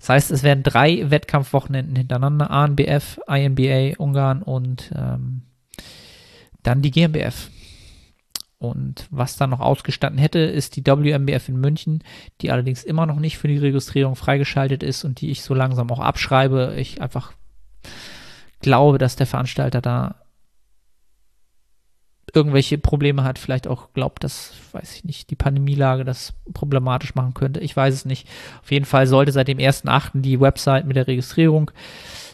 Das 0.00 0.08
heißt, 0.08 0.30
es 0.30 0.42
werden 0.42 0.62
drei 0.62 1.10
Wettkampfwochenenden 1.10 1.94
hintereinander, 1.94 2.50
ANBF, 2.50 3.20
INBA, 3.28 3.98
Ungarn 3.98 4.42
und 4.42 4.90
ähm, 4.96 5.42
dann 6.62 6.82
die 6.82 6.90
GmbF. 6.90 7.50
Und 8.58 9.06
was 9.10 9.36
dann 9.36 9.50
noch 9.50 9.60
ausgestanden 9.60 10.18
hätte, 10.18 10.38
ist 10.38 10.76
die 10.76 10.84
WMBF 10.84 11.48
in 11.48 11.60
München, 11.60 12.02
die 12.40 12.50
allerdings 12.50 12.82
immer 12.82 13.06
noch 13.06 13.18
nicht 13.18 13.38
für 13.38 13.48
die 13.48 13.58
Registrierung 13.58 14.16
freigeschaltet 14.16 14.82
ist 14.82 15.04
und 15.04 15.20
die 15.20 15.30
ich 15.30 15.42
so 15.42 15.54
langsam 15.54 15.90
auch 15.90 16.00
abschreibe. 16.00 16.74
Ich 16.76 17.00
einfach 17.00 17.32
glaube, 18.60 18.98
dass 18.98 19.16
der 19.16 19.26
Veranstalter 19.26 19.80
da 19.80 20.16
irgendwelche 22.34 22.78
Probleme 22.78 23.24
hat, 23.24 23.38
vielleicht 23.38 23.66
auch 23.66 23.92
glaubt, 23.92 24.24
dass, 24.24 24.52
weiß 24.72 24.96
ich 24.96 25.04
nicht, 25.04 25.30
die 25.30 25.36
Pandemielage 25.36 26.04
das 26.04 26.32
problematisch 26.52 27.14
machen 27.14 27.34
könnte. 27.34 27.60
Ich 27.60 27.76
weiß 27.76 27.94
es 27.94 28.04
nicht. 28.04 28.28
Auf 28.62 28.70
jeden 28.70 28.84
Fall 28.84 29.06
sollte 29.06 29.32
seit 29.32 29.48
dem 29.48 29.58
1.8. 29.58 30.20
die 30.20 30.40
Website 30.40 30.86
mit 30.86 30.96
der 30.96 31.06
Registrierung 31.06 31.70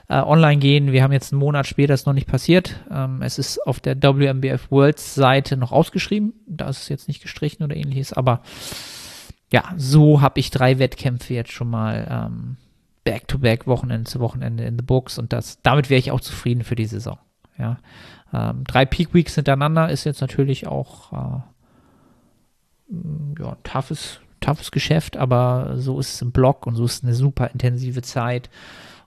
äh, 0.09 0.19
online 0.19 0.59
gehen. 0.59 0.93
Wir 0.93 1.03
haben 1.03 1.13
jetzt 1.13 1.33
einen 1.33 1.41
Monat 1.41 1.67
später, 1.67 1.95
ist 1.95 2.07
noch 2.07 2.13
nicht 2.13 2.29
passiert. 2.29 2.77
Ähm, 2.91 3.23
es 3.23 3.39
ist 3.39 3.59
auf 3.67 3.81
der 3.81 4.01
WMBF 4.01 4.71
Worlds 4.71 5.15
Seite 5.15 5.57
noch 5.57 5.73
ausgeschrieben. 5.73 6.35
Da 6.47 6.69
ist 6.69 6.83
es 6.83 6.89
jetzt 6.89 7.09
nicht 7.09 7.23
gestrichen 7.23 7.65
oder 7.65 7.77
ähnliches, 7.77 8.13
aber 8.13 8.43
ja, 9.53 9.65
so 9.77 10.21
habe 10.21 10.41
ich 10.41 10.51
drei 10.51 10.79
Wettkämpfe 10.79 11.35
jetzt 11.35 11.53
schon 11.53 11.71
mal 11.71 12.07
ähm, 12.11 12.57
back-to-back, 13.05 13.67
Wochenende 13.67 14.11
zu 14.11 14.21
Wochenende 14.21 14.65
in 14.65 14.77
the 14.77 14.85
Books 14.85 15.19
und 15.19 15.33
das, 15.33 15.63
damit 15.63 15.89
wäre 15.89 16.01
ich 16.01 16.11
auch 16.11 16.21
zufrieden 16.21 16.65
für 16.65 16.75
die 16.75 16.87
Saison. 16.87 17.19
Ja, 17.59 17.79
ähm, 18.33 18.65
drei 18.65 18.85
Peak 18.85 19.15
Weeks 19.15 19.35
hintereinander 19.35 19.89
ist 19.91 20.05
jetzt 20.05 20.21
natürlich 20.21 20.67
auch 20.67 21.13
äh, 21.13 21.41
ja, 23.39 23.51
ein 23.51 23.63
toughes, 23.63 24.21
toughes 24.41 24.71
Geschäft, 24.71 25.17
aber 25.17 25.75
so 25.77 25.99
ist 25.99 26.15
es 26.15 26.23
im 26.23 26.33
Blog 26.33 26.67
und 26.67 26.75
so 26.75 26.85
ist 26.85 26.99
es 26.99 27.05
eine 27.05 27.15
super 27.15 27.51
intensive 27.53 28.03
Zeit. 28.03 28.51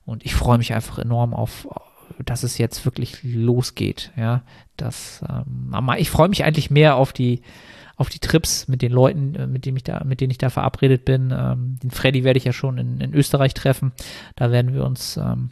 Und 0.06 0.26
ich 0.26 0.36
freue 0.36 0.58
mich 0.58 0.74
einfach 0.74 0.98
enorm 0.98 1.34
auf, 1.34 1.68
dass 2.26 2.44
es 2.44 2.58
jetzt 2.58 2.86
wirklich 2.86 3.20
losgeht. 3.24 4.12
Ja, 4.18 4.42
das, 4.78 5.24
ähm, 5.30 5.74
ich 5.98 6.10
freue 6.10 6.30
mich 6.30 6.44
eigentlich 6.44 6.72
mehr 6.72 6.96
auf 6.96 7.14
die, 7.14 7.42
auf 7.96 8.10
die 8.10 8.20
Trips 8.20 8.68
mit 8.68 8.82
den 8.82 8.92
Leuten, 8.92 9.36
äh, 9.36 9.48
mit 9.48 9.66
denen 9.66 9.78
ich 9.78 9.84
da, 9.84 10.04
mit 10.04 10.22
denen 10.22 10.32
ich 10.32 10.38
da 10.38 10.50
verabredet 10.50 11.06
bin. 11.06 11.34
Ähm, 11.38 11.78
den 11.84 11.92
Freddy 11.92 12.24
werde 12.24 12.38
ich 12.38 12.46
ja 12.46 12.54
schon 12.54 12.78
in, 12.78 13.00
in 13.02 13.14
Österreich 13.14 13.54
treffen. 13.54 13.92
Da 14.36 14.52
werden 14.52 14.74
wir 14.74 14.86
uns 14.86 15.18
ähm, 15.18 15.52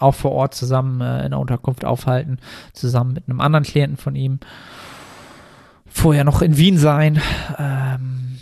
auch 0.00 0.14
vor 0.14 0.32
Ort 0.32 0.54
zusammen 0.54 1.00
äh, 1.00 1.24
in 1.24 1.30
der 1.30 1.40
Unterkunft 1.40 1.84
aufhalten, 1.84 2.38
zusammen 2.72 3.12
mit 3.14 3.28
einem 3.28 3.40
anderen 3.40 3.64
Klienten 3.64 3.96
von 3.96 4.14
ihm. 4.14 4.40
Vorher 5.86 6.24
noch 6.24 6.42
in 6.42 6.56
Wien 6.56 6.78
sein. 6.78 7.20
Ähm, 7.58 8.38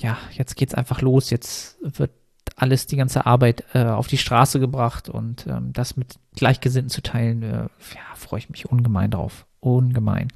ja, 0.00 0.16
jetzt 0.32 0.56
geht's 0.56 0.74
einfach 0.74 1.00
los. 1.00 1.30
Jetzt 1.30 1.78
wird 1.80 2.10
alles, 2.56 2.86
die 2.86 2.96
ganze 2.96 3.26
Arbeit 3.26 3.64
äh, 3.74 3.84
auf 3.84 4.08
die 4.08 4.18
Straße 4.18 4.58
gebracht 4.58 5.08
und 5.08 5.46
ähm, 5.46 5.72
das 5.72 5.96
mit 5.96 6.18
Gleichgesinnten 6.34 6.90
zu 6.90 7.02
teilen, 7.02 7.42
äh, 7.42 7.56
ja, 7.94 8.14
freue 8.14 8.40
ich 8.40 8.50
mich 8.50 8.68
ungemein 8.70 9.10
drauf. 9.10 9.46
Ungemein. 9.60 10.28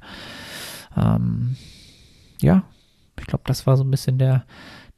Ähm, 0.95 1.55
ja, 2.41 2.63
ich 3.19 3.27
glaube, 3.27 3.43
das 3.45 3.67
war 3.67 3.77
so 3.77 3.83
ein 3.83 3.91
bisschen 3.91 4.17
der, 4.17 4.45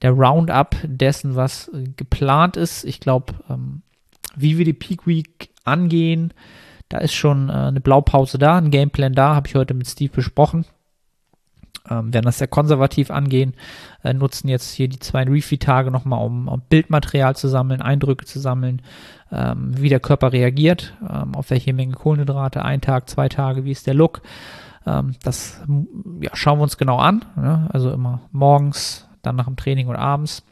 der 0.01 0.11
Roundup 0.11 0.75
dessen, 0.83 1.35
was 1.35 1.71
geplant 1.95 2.57
ist. 2.57 2.83
Ich 2.83 2.99
glaube, 2.99 3.33
ähm, 3.49 3.81
wie 4.35 4.57
wir 4.57 4.65
die 4.65 4.73
Peak 4.73 5.07
Week 5.07 5.49
angehen, 5.63 6.33
da 6.89 6.99
ist 6.99 7.13
schon 7.13 7.49
äh, 7.49 7.53
eine 7.53 7.81
Blaupause 7.81 8.37
da, 8.37 8.57
ein 8.57 8.71
Gameplan 8.71 9.13
da, 9.13 9.35
habe 9.35 9.47
ich 9.47 9.55
heute 9.55 9.73
mit 9.73 9.87
Steve 9.87 10.13
besprochen. 10.13 10.65
Ähm, 11.87 12.13
werden 12.13 12.25
das 12.25 12.39
sehr 12.39 12.47
konservativ 12.47 13.11
angehen, 13.11 13.53
äh, 14.03 14.13
nutzen 14.13 14.47
jetzt 14.47 14.73
hier 14.73 14.87
die 14.87 14.97
zwei 14.99 15.23
Refeed-Tage 15.23 15.91
nochmal, 15.91 16.25
um, 16.25 16.47
um, 16.47 16.61
Bildmaterial 16.67 17.35
zu 17.35 17.47
sammeln, 17.47 17.81
Eindrücke 17.81 18.25
zu 18.25 18.39
sammeln, 18.39 18.81
ähm, 19.31 19.71
wie 19.79 19.89
der 19.89 19.99
Körper 19.99 20.33
reagiert, 20.33 20.95
ähm, 21.07 21.35
auf 21.35 21.51
welche 21.51 21.73
Menge 21.73 21.93
Kohlenhydrate, 21.93 22.65
ein 22.65 22.81
Tag, 22.81 23.07
zwei 23.09 23.29
Tage, 23.29 23.65
wie 23.65 23.71
ist 23.71 23.85
der 23.85 23.93
Look. 23.93 24.23
Ähm, 24.87 25.15
das 25.23 25.61
ja, 26.21 26.31
schauen 26.33 26.57
wir 26.59 26.63
uns 26.63 26.77
genau 26.77 26.97
an. 26.97 27.25
Ne? 27.35 27.69
Also 27.71 27.91
immer 27.91 28.21
morgens, 28.31 29.07
dann 29.21 29.35
nach 29.35 29.45
dem 29.45 29.55
Training 29.55 29.87
oder 29.87 29.99
abends. 29.99 30.43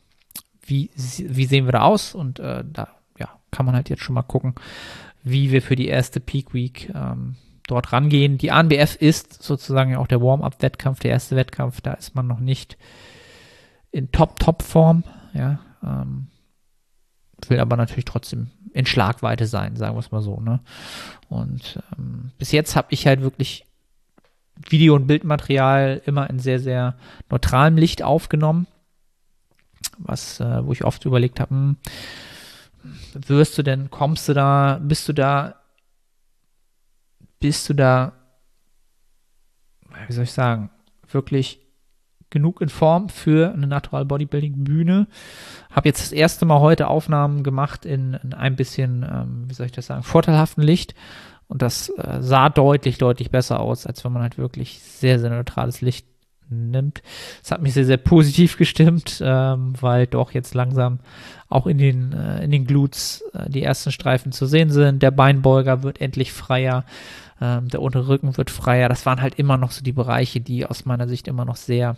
Wie, 0.65 0.91
wie 0.95 1.45
sehen 1.45 1.65
wir 1.65 1.73
da 1.73 1.81
aus? 1.81 2.13
Und 2.15 2.39
äh, 2.39 2.63
da 2.71 2.89
kann 3.53 3.65
man 3.65 3.75
halt 3.75 3.89
jetzt 3.89 4.01
schon 4.01 4.15
mal 4.15 4.23
gucken, 4.23 4.55
wie 5.23 5.51
wir 5.51 5.61
für 5.61 5.75
die 5.75 5.87
erste 5.87 6.19
Peak 6.19 6.53
Week 6.53 6.91
ähm, 6.93 7.35
dort 7.67 7.93
rangehen. 7.93 8.37
Die 8.37 8.51
ANBF 8.51 8.95
ist 8.95 9.41
sozusagen 9.41 9.95
auch 9.95 10.07
der 10.07 10.21
Warm-up-Wettkampf, 10.21 10.99
der 10.99 11.11
erste 11.11 11.35
Wettkampf. 11.35 11.79
Da 11.79 11.93
ist 11.93 12.15
man 12.15 12.27
noch 12.27 12.39
nicht 12.39 12.77
in 13.91 14.11
Top-Top-Form. 14.11 15.03
Ja, 15.33 15.59
ähm, 15.83 16.27
will 17.47 17.59
aber 17.59 17.77
natürlich 17.77 18.05
trotzdem 18.05 18.51
in 18.73 18.85
Schlagweite 18.85 19.45
sein, 19.47 19.75
sagen 19.75 19.95
wir 19.95 19.99
es 19.99 20.11
mal 20.11 20.21
so. 20.21 20.39
Ne? 20.39 20.59
Und 21.29 21.81
ähm, 21.97 22.31
bis 22.37 22.51
jetzt 22.51 22.75
habe 22.75 22.87
ich 22.91 23.05
halt 23.05 23.21
wirklich 23.21 23.65
Video- 24.69 24.95
und 24.95 25.07
Bildmaterial 25.07 26.01
immer 26.05 26.29
in 26.29 26.39
sehr, 26.39 26.59
sehr 26.59 26.95
neutralem 27.29 27.77
Licht 27.77 28.03
aufgenommen. 28.03 28.67
Was, 29.97 30.39
äh, 30.39 30.65
wo 30.65 30.71
ich 30.71 30.85
oft 30.85 31.05
überlegt 31.05 31.39
habe, 31.39 31.51
hm, 31.51 31.77
wirst 33.13 33.57
du 33.57 33.63
denn, 33.63 33.89
kommst 33.89 34.27
du 34.29 34.33
da, 34.33 34.79
bist 34.81 35.07
du 35.07 35.13
da 35.13 35.55
bist 37.43 37.67
du 37.67 37.73
da, 37.73 38.13
wie 40.07 40.13
soll 40.13 40.23
ich 40.23 40.31
sagen, 40.31 40.69
wirklich 41.11 41.59
genug 42.29 42.61
in 42.61 42.69
Form 42.69 43.09
für 43.09 43.51
eine 43.51 43.67
Natural 43.67 44.05
Bodybuilding 44.05 44.63
Bühne. 44.63 45.07
Habe 45.69 45.89
jetzt 45.89 46.01
das 46.01 46.13
erste 46.13 46.45
Mal 46.45 46.61
heute 46.61 46.87
Aufnahmen 46.87 47.43
gemacht 47.43 47.85
in, 47.85 48.13
in 48.23 48.33
ein 48.33 48.55
bisschen, 48.55 49.03
ähm, 49.03 49.43
wie 49.49 49.53
soll 49.53 49.65
ich 49.65 49.73
das 49.73 49.87
sagen, 49.87 50.03
vorteilhaften 50.03 50.63
Licht. 50.63 50.95
Und 51.49 51.61
das 51.61 51.89
äh, 51.89 52.21
sah 52.21 52.47
deutlich, 52.47 52.97
deutlich 52.97 53.29
besser 53.29 53.59
aus, 53.59 53.85
als 53.85 54.05
wenn 54.05 54.13
man 54.13 54.21
halt 54.21 54.37
wirklich 54.37 54.81
sehr, 54.81 55.19
sehr 55.19 55.29
neutrales 55.29 55.81
Licht 55.81 56.07
nimmt. 56.49 57.01
Das 57.41 57.51
hat 57.51 57.61
mich 57.61 57.73
sehr, 57.73 57.85
sehr 57.85 57.97
positiv 57.97 58.57
gestimmt, 58.57 59.21
ähm, 59.23 59.73
weil 59.79 60.07
doch 60.07 60.31
jetzt 60.31 60.53
langsam 60.53 60.99
auch 61.49 61.67
in 61.67 61.77
den, 61.77 62.13
äh, 62.13 62.43
in 62.43 62.51
den 62.51 62.65
Glutes 62.65 63.23
äh, 63.33 63.49
die 63.49 63.63
ersten 63.63 63.91
Streifen 63.91 64.31
zu 64.31 64.45
sehen 64.45 64.69
sind. 64.69 65.01
Der 65.01 65.11
Beinbeuger 65.11 65.83
wird 65.83 66.01
endlich 66.01 66.33
freier 66.33 66.85
ähm, 67.41 67.67
der 67.67 67.81
untere 67.81 68.07
Rücken 68.07 68.37
wird 68.37 68.49
freier. 68.49 68.87
Das 68.87 69.05
waren 69.05 69.21
halt 69.21 69.35
immer 69.35 69.57
noch 69.57 69.71
so 69.71 69.83
die 69.83 69.91
Bereiche, 69.91 70.39
die 70.39 70.65
aus 70.65 70.85
meiner 70.85 71.07
Sicht 71.07 71.27
immer 71.27 71.45
noch 71.45 71.57
sehr 71.57 71.97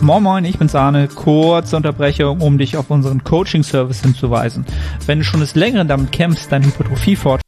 Moin 0.00 0.22
Moin, 0.22 0.44
ich 0.44 0.58
bin's 0.58 0.74
Arne. 0.74 1.08
Kurze 1.08 1.76
Unterbrechung, 1.76 2.40
um 2.40 2.58
dich 2.58 2.76
auf 2.76 2.90
unseren 2.90 3.24
Coaching-Service 3.24 4.02
hinzuweisen. 4.02 4.64
Wenn 5.06 5.18
du 5.18 5.24
schon 5.24 5.40
des 5.40 5.54
Längeren 5.54 5.88
damit 5.88 6.12
kämpfst, 6.12 6.52
dein 6.52 6.64
Hypertrophie-Fortschritt 6.64 7.42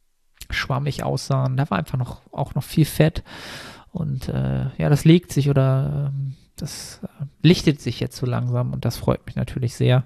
schwammig 0.49 1.03
aussahen, 1.03 1.57
da 1.57 1.69
war 1.69 1.77
einfach 1.77 1.97
noch 1.97 2.21
auch 2.31 2.55
noch 2.55 2.63
viel 2.63 2.85
Fett 2.85 3.23
und 3.91 4.29
äh, 4.29 4.65
ja, 4.77 4.89
das 4.89 5.05
legt 5.05 5.31
sich 5.31 5.49
oder 5.49 6.11
äh, 6.13 6.33
das 6.55 7.01
äh, 7.03 7.25
lichtet 7.41 7.81
sich 7.81 7.99
jetzt 7.99 8.17
so 8.17 8.25
langsam 8.25 8.73
und 8.73 8.85
das 8.85 8.97
freut 8.97 9.25
mich 9.25 9.35
natürlich 9.35 9.75
sehr. 9.75 10.05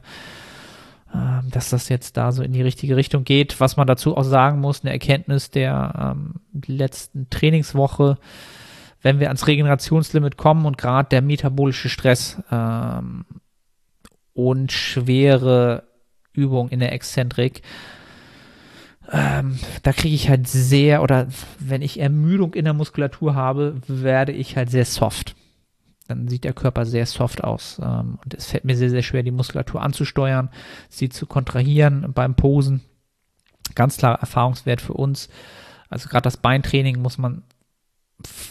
Ähm, 1.13 1.49
dass 1.51 1.69
das 1.69 1.89
jetzt 1.89 2.17
da 2.17 2.31
so 2.31 2.41
in 2.41 2.53
die 2.53 2.63
richtige 2.63 2.95
Richtung 2.95 3.23
geht. 3.23 3.59
Was 3.59 3.77
man 3.77 3.85
dazu 3.85 4.17
auch 4.17 4.23
sagen 4.23 4.59
muss, 4.59 4.81
eine 4.81 4.91
Erkenntnis 4.91 5.51
der 5.51 6.15
ähm, 6.15 6.35
letzten 6.65 7.29
Trainingswoche, 7.29 8.17
wenn 9.03 9.19
wir 9.19 9.27
ans 9.27 9.45
Regenerationslimit 9.45 10.37
kommen 10.37 10.65
und 10.65 10.79
gerade 10.79 11.09
der 11.09 11.21
metabolische 11.21 11.89
Stress 11.89 12.41
ähm, 12.51 13.25
und 14.33 14.71
schwere 14.71 15.83
Übungen 16.33 16.69
in 16.69 16.79
der 16.79 16.93
Exzentrik, 16.93 17.61
ähm, 19.11 19.59
da 19.83 19.91
kriege 19.93 20.15
ich 20.15 20.29
halt 20.29 20.47
sehr, 20.47 21.03
oder 21.03 21.27
wenn 21.59 21.81
ich 21.81 21.99
Ermüdung 21.99 22.53
in 22.53 22.65
der 22.65 22.73
Muskulatur 22.73 23.35
habe, 23.35 23.81
werde 23.87 24.31
ich 24.31 24.55
halt 24.55 24.69
sehr 24.69 24.85
soft 24.85 25.35
dann 26.07 26.27
sieht 26.27 26.43
der 26.43 26.53
Körper 26.53 26.85
sehr 26.85 27.05
soft 27.05 27.43
aus. 27.43 27.79
Ähm, 27.81 28.19
und 28.23 28.33
es 28.33 28.47
fällt 28.47 28.65
mir 28.65 28.75
sehr, 28.75 28.89
sehr 28.89 29.03
schwer, 29.03 29.23
die 29.23 29.31
Muskulatur 29.31 29.81
anzusteuern, 29.81 30.49
sie 30.89 31.09
zu 31.09 31.25
kontrahieren 31.25 32.11
beim 32.13 32.35
Posen. 32.35 32.81
Ganz 33.75 33.97
klar 33.97 34.19
Erfahrungswert 34.19 34.81
für 34.81 34.93
uns. 34.93 35.29
Also 35.89 36.09
gerade 36.09 36.23
das 36.23 36.37
Beintraining 36.37 37.01
muss 37.01 37.17
man 37.17 37.43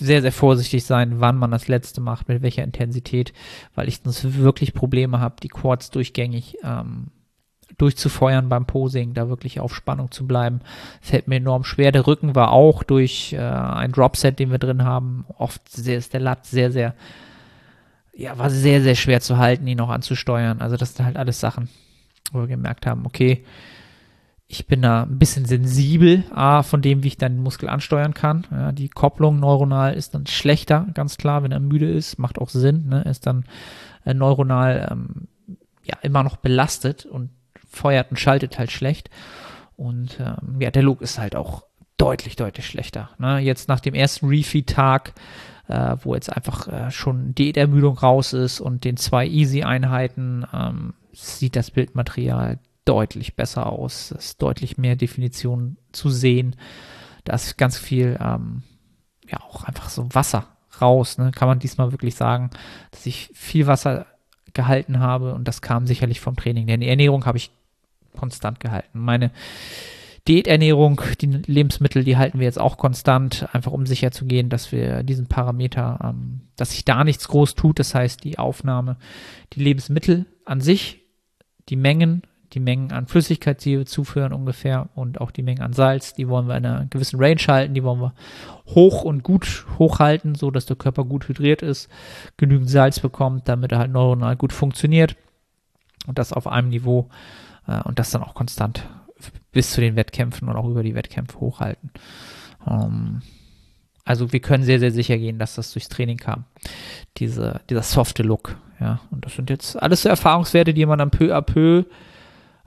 sehr, 0.00 0.22
sehr 0.22 0.32
vorsichtig 0.32 0.84
sein, 0.84 1.20
wann 1.20 1.36
man 1.36 1.50
das 1.50 1.68
letzte 1.68 2.00
macht, 2.00 2.28
mit 2.28 2.42
welcher 2.42 2.64
Intensität, 2.64 3.32
weil 3.74 3.88
ich 3.88 4.00
sonst 4.02 4.38
wirklich 4.38 4.74
Probleme 4.74 5.20
habe, 5.20 5.36
die 5.42 5.48
Quads 5.48 5.90
durchgängig 5.90 6.56
ähm, 6.62 7.08
durchzufeuern 7.78 8.48
beim 8.48 8.66
Posing, 8.66 9.14
da 9.14 9.28
wirklich 9.28 9.60
auf 9.60 9.74
Spannung 9.74 10.10
zu 10.10 10.26
bleiben. 10.26 10.60
Fällt 11.00 11.28
mir 11.28 11.36
enorm 11.36 11.64
schwer. 11.64 11.92
Der 11.92 12.06
Rücken 12.06 12.34
war 12.34 12.52
auch 12.52 12.82
durch 12.82 13.32
äh, 13.32 13.38
ein 13.38 13.92
Dropset, 13.92 14.38
den 14.38 14.50
wir 14.50 14.58
drin 14.58 14.84
haben, 14.84 15.24
oft 15.38 15.68
sehr, 15.68 15.98
ist 15.98 16.12
der 16.12 16.20
Lat 16.20 16.46
sehr, 16.46 16.70
sehr 16.70 16.94
ja, 18.14 18.38
war 18.38 18.50
sehr, 18.50 18.82
sehr 18.82 18.94
schwer 18.94 19.20
zu 19.20 19.38
halten, 19.38 19.66
ihn 19.66 19.80
auch 19.80 19.88
anzusteuern. 19.88 20.60
Also 20.60 20.76
das 20.76 20.94
sind 20.94 21.06
halt 21.06 21.16
alles 21.16 21.40
Sachen, 21.40 21.68
wo 22.30 22.40
wir 22.40 22.46
gemerkt 22.46 22.86
haben, 22.86 23.06
okay, 23.06 23.44
ich 24.46 24.66
bin 24.66 24.82
da 24.82 25.04
ein 25.04 25.18
bisschen 25.18 25.46
sensibel, 25.46 26.24
A, 26.30 26.62
von 26.62 26.82
dem, 26.82 27.02
wie 27.02 27.08
ich 27.08 27.16
dann 27.16 27.36
den 27.36 27.42
Muskel 27.42 27.70
ansteuern 27.70 28.12
kann. 28.12 28.46
Ja, 28.50 28.72
die 28.72 28.90
Kopplung 28.90 29.40
neuronal 29.40 29.94
ist 29.94 30.14
dann 30.14 30.26
schlechter, 30.26 30.86
ganz 30.92 31.16
klar, 31.16 31.42
wenn 31.42 31.52
er 31.52 31.60
müde 31.60 31.90
ist, 31.90 32.18
macht 32.18 32.38
auch 32.38 32.50
Sinn, 32.50 32.88
ne, 32.88 33.02
ist 33.02 33.26
dann 33.26 33.44
äh, 34.04 34.12
neuronal 34.12 34.88
ähm, 34.90 35.28
ja 35.84 35.96
immer 36.02 36.22
noch 36.22 36.36
belastet 36.36 37.06
und 37.06 37.30
feuert 37.72 38.10
und 38.10 38.18
schaltet 38.18 38.58
halt 38.58 38.70
schlecht. 38.70 39.10
Und 39.76 40.20
ähm, 40.20 40.60
ja, 40.60 40.70
der 40.70 40.82
Look 40.82 41.00
ist 41.00 41.18
halt 41.18 41.34
auch 41.34 41.64
deutlich, 41.96 42.36
deutlich 42.36 42.66
schlechter. 42.66 43.10
Ne? 43.18 43.38
Jetzt 43.38 43.68
nach 43.68 43.80
dem 43.80 43.94
ersten 43.94 44.26
Refeed-Tag 44.26 45.14
äh, 45.68 45.96
wo 46.02 46.14
jetzt 46.14 46.34
einfach 46.34 46.68
äh, 46.68 46.90
schon 46.90 47.34
Diätermüdung 47.34 47.96
raus 47.96 48.32
ist 48.32 48.60
und 48.60 48.84
den 48.84 48.96
zwei 48.96 49.26
Easy-Einheiten 49.26 50.46
ähm, 50.52 50.94
sieht 51.12 51.56
das 51.56 51.70
Bildmaterial 51.70 52.58
deutlich 52.84 53.36
besser 53.36 53.66
aus. 53.66 54.10
Es 54.10 54.26
ist 54.26 54.42
deutlich 54.42 54.76
mehr 54.76 54.96
Definition 54.96 55.76
zu 55.92 56.10
sehen. 56.10 56.56
Da 57.24 57.34
ist 57.34 57.56
ganz 57.56 57.78
viel, 57.78 58.18
ähm, 58.20 58.64
ja, 59.30 59.40
auch 59.40 59.64
einfach 59.64 59.88
so 59.88 60.12
Wasser 60.14 60.48
raus. 60.80 61.18
Ne? 61.18 61.30
Kann 61.30 61.48
man 61.48 61.60
diesmal 61.60 61.92
wirklich 61.92 62.16
sagen, 62.16 62.50
dass 62.90 63.06
ich 63.06 63.30
viel 63.34 63.66
Wasser 63.66 64.06
gehalten 64.52 64.98
habe 64.98 65.32
und 65.32 65.46
das 65.46 65.62
kam 65.62 65.86
sicherlich 65.86 66.20
vom 66.20 66.36
Training. 66.36 66.66
Denn 66.66 66.80
die 66.80 66.88
Ernährung 66.88 67.24
habe 67.24 67.38
ich 67.38 67.50
konstant 68.16 68.60
gehalten. 68.60 68.98
Meine 68.98 69.30
Diäternährung, 70.28 71.00
die 71.20 71.26
Lebensmittel, 71.26 72.04
die 72.04 72.16
halten 72.16 72.38
wir 72.38 72.44
jetzt 72.44 72.60
auch 72.60 72.76
konstant, 72.76 73.48
einfach 73.52 73.72
um 73.72 73.86
sicher 73.86 74.12
zu 74.12 74.24
gehen, 74.24 74.50
dass 74.50 74.70
wir 74.70 75.02
diesen 75.02 75.26
Parameter, 75.26 75.98
ähm, 76.04 76.42
dass 76.56 76.70
sich 76.70 76.84
da 76.84 77.02
nichts 77.02 77.26
groß 77.26 77.56
tut. 77.56 77.80
Das 77.80 77.94
heißt, 77.94 78.22
die 78.22 78.38
Aufnahme, 78.38 78.98
die 79.52 79.62
Lebensmittel 79.62 80.26
an 80.44 80.60
sich, 80.60 81.00
die 81.68 81.76
Mengen, 81.76 82.22
die 82.52 82.60
Mengen 82.60 82.92
an 82.92 83.06
Flüssigkeit, 83.06 83.64
die 83.64 83.78
wir 83.78 83.86
zuführen 83.86 84.32
ungefähr 84.32 84.90
und 84.94 85.20
auch 85.20 85.30
die 85.30 85.42
Mengen 85.42 85.62
an 85.62 85.72
Salz, 85.72 86.14
die 86.14 86.28
wollen 86.28 86.46
wir 86.46 86.56
in 86.56 86.66
einer 86.66 86.86
gewissen 86.86 87.18
Range 87.18 87.40
halten, 87.48 87.74
die 87.74 87.82
wollen 87.82 88.00
wir 88.00 88.14
hoch 88.66 89.02
und 89.02 89.24
gut 89.24 89.66
hochhalten, 89.78 90.34
so 90.34 90.50
dass 90.50 90.66
der 90.66 90.76
Körper 90.76 91.04
gut 91.04 91.28
hydriert 91.28 91.62
ist, 91.62 91.88
genügend 92.36 92.70
Salz 92.70 93.00
bekommt, 93.00 93.48
damit 93.48 93.72
er 93.72 93.78
halt 93.78 93.90
neuronal 93.90 94.36
gut 94.36 94.52
funktioniert 94.52 95.16
und 96.06 96.18
das 96.18 96.32
auf 96.32 96.46
einem 96.46 96.68
Niveau 96.68 97.08
und 97.66 97.98
das 97.98 98.10
dann 98.10 98.22
auch 98.22 98.34
konstant 98.34 98.88
bis 99.52 99.70
zu 99.70 99.80
den 99.80 99.96
Wettkämpfen 99.96 100.48
und 100.48 100.56
auch 100.56 100.68
über 100.68 100.82
die 100.82 100.94
Wettkämpfe 100.94 101.38
hochhalten. 101.40 101.90
Ähm, 102.66 103.22
also 104.04 104.32
wir 104.32 104.40
können 104.40 104.64
sehr, 104.64 104.80
sehr 104.80 104.90
sicher 104.90 105.16
gehen, 105.16 105.38
dass 105.38 105.54
das 105.54 105.72
durchs 105.72 105.88
Training 105.88 106.16
kam. 106.16 106.44
Diese, 107.18 107.60
dieser 107.70 107.82
softe 107.82 108.22
Look. 108.22 108.56
Ja, 108.80 109.00
und 109.10 109.24
das 109.24 109.36
sind 109.36 109.48
jetzt 109.48 109.80
alles 109.80 110.02
so 110.02 110.08
Erfahrungswerte, 110.08 110.74
die 110.74 110.86
man 110.86 110.98
dann 110.98 111.10
peu 111.10 111.36
à 111.36 111.40
peu 111.40 111.84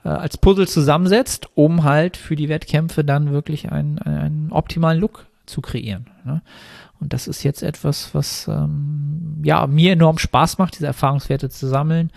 äh, 0.06 0.10
als 0.10 0.38
Puzzle 0.38 0.68
zusammensetzt, 0.68 1.50
um 1.56 1.84
halt 1.84 2.16
für 2.16 2.38
die 2.38 2.48
Wettkämpfe 2.48 3.04
dann 3.04 3.32
wirklich 3.32 3.72
einen, 3.72 4.00
einen 4.00 4.52
optimalen 4.52 5.00
Look 5.00 5.28
zu 5.46 5.60
kreieren. 5.60 6.10
Ne? 6.24 6.42
Und 7.02 7.12
das 7.12 7.28
ist 7.28 7.44
jetzt 7.44 7.64
etwas, 7.64 8.16
was 8.16 8.48
ähm, 8.48 9.42
ja 9.44 9.68
mir 9.68 9.92
enorm 9.92 10.18
Spaß 10.18 10.58
macht, 10.58 10.76
diese 10.76 10.88
Erfahrungswerte 10.88 11.50
zu 11.50 11.68
sammeln, 11.68 12.12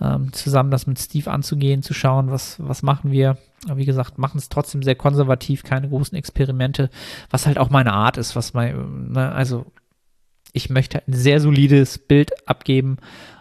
ähm, 0.00 0.32
zusammen 0.32 0.70
das 0.70 0.86
mit 0.86 0.98
Steve 0.98 1.30
anzugehen, 1.30 1.82
zu 1.82 1.94
schauen, 1.94 2.30
was, 2.30 2.56
was 2.58 2.82
machen 2.82 3.10
wir. 3.10 3.38
Wie 3.74 3.84
gesagt, 3.84 4.18
machen 4.18 4.38
es 4.38 4.48
trotzdem 4.48 4.82
sehr 4.82 4.94
konservativ, 4.94 5.64
keine 5.64 5.88
großen 5.88 6.16
Experimente, 6.16 6.90
was 7.30 7.46
halt 7.46 7.58
auch 7.58 7.70
meine 7.70 7.92
Art 7.92 8.16
ist, 8.16 8.36
was 8.36 8.54
mein, 8.54 9.12
ne, 9.12 9.32
also 9.32 9.66
ich 10.52 10.70
möchte 10.70 11.02
ein 11.06 11.12
sehr 11.12 11.40
solides 11.40 11.98
Bild 11.98 12.48
abgeben 12.48 12.98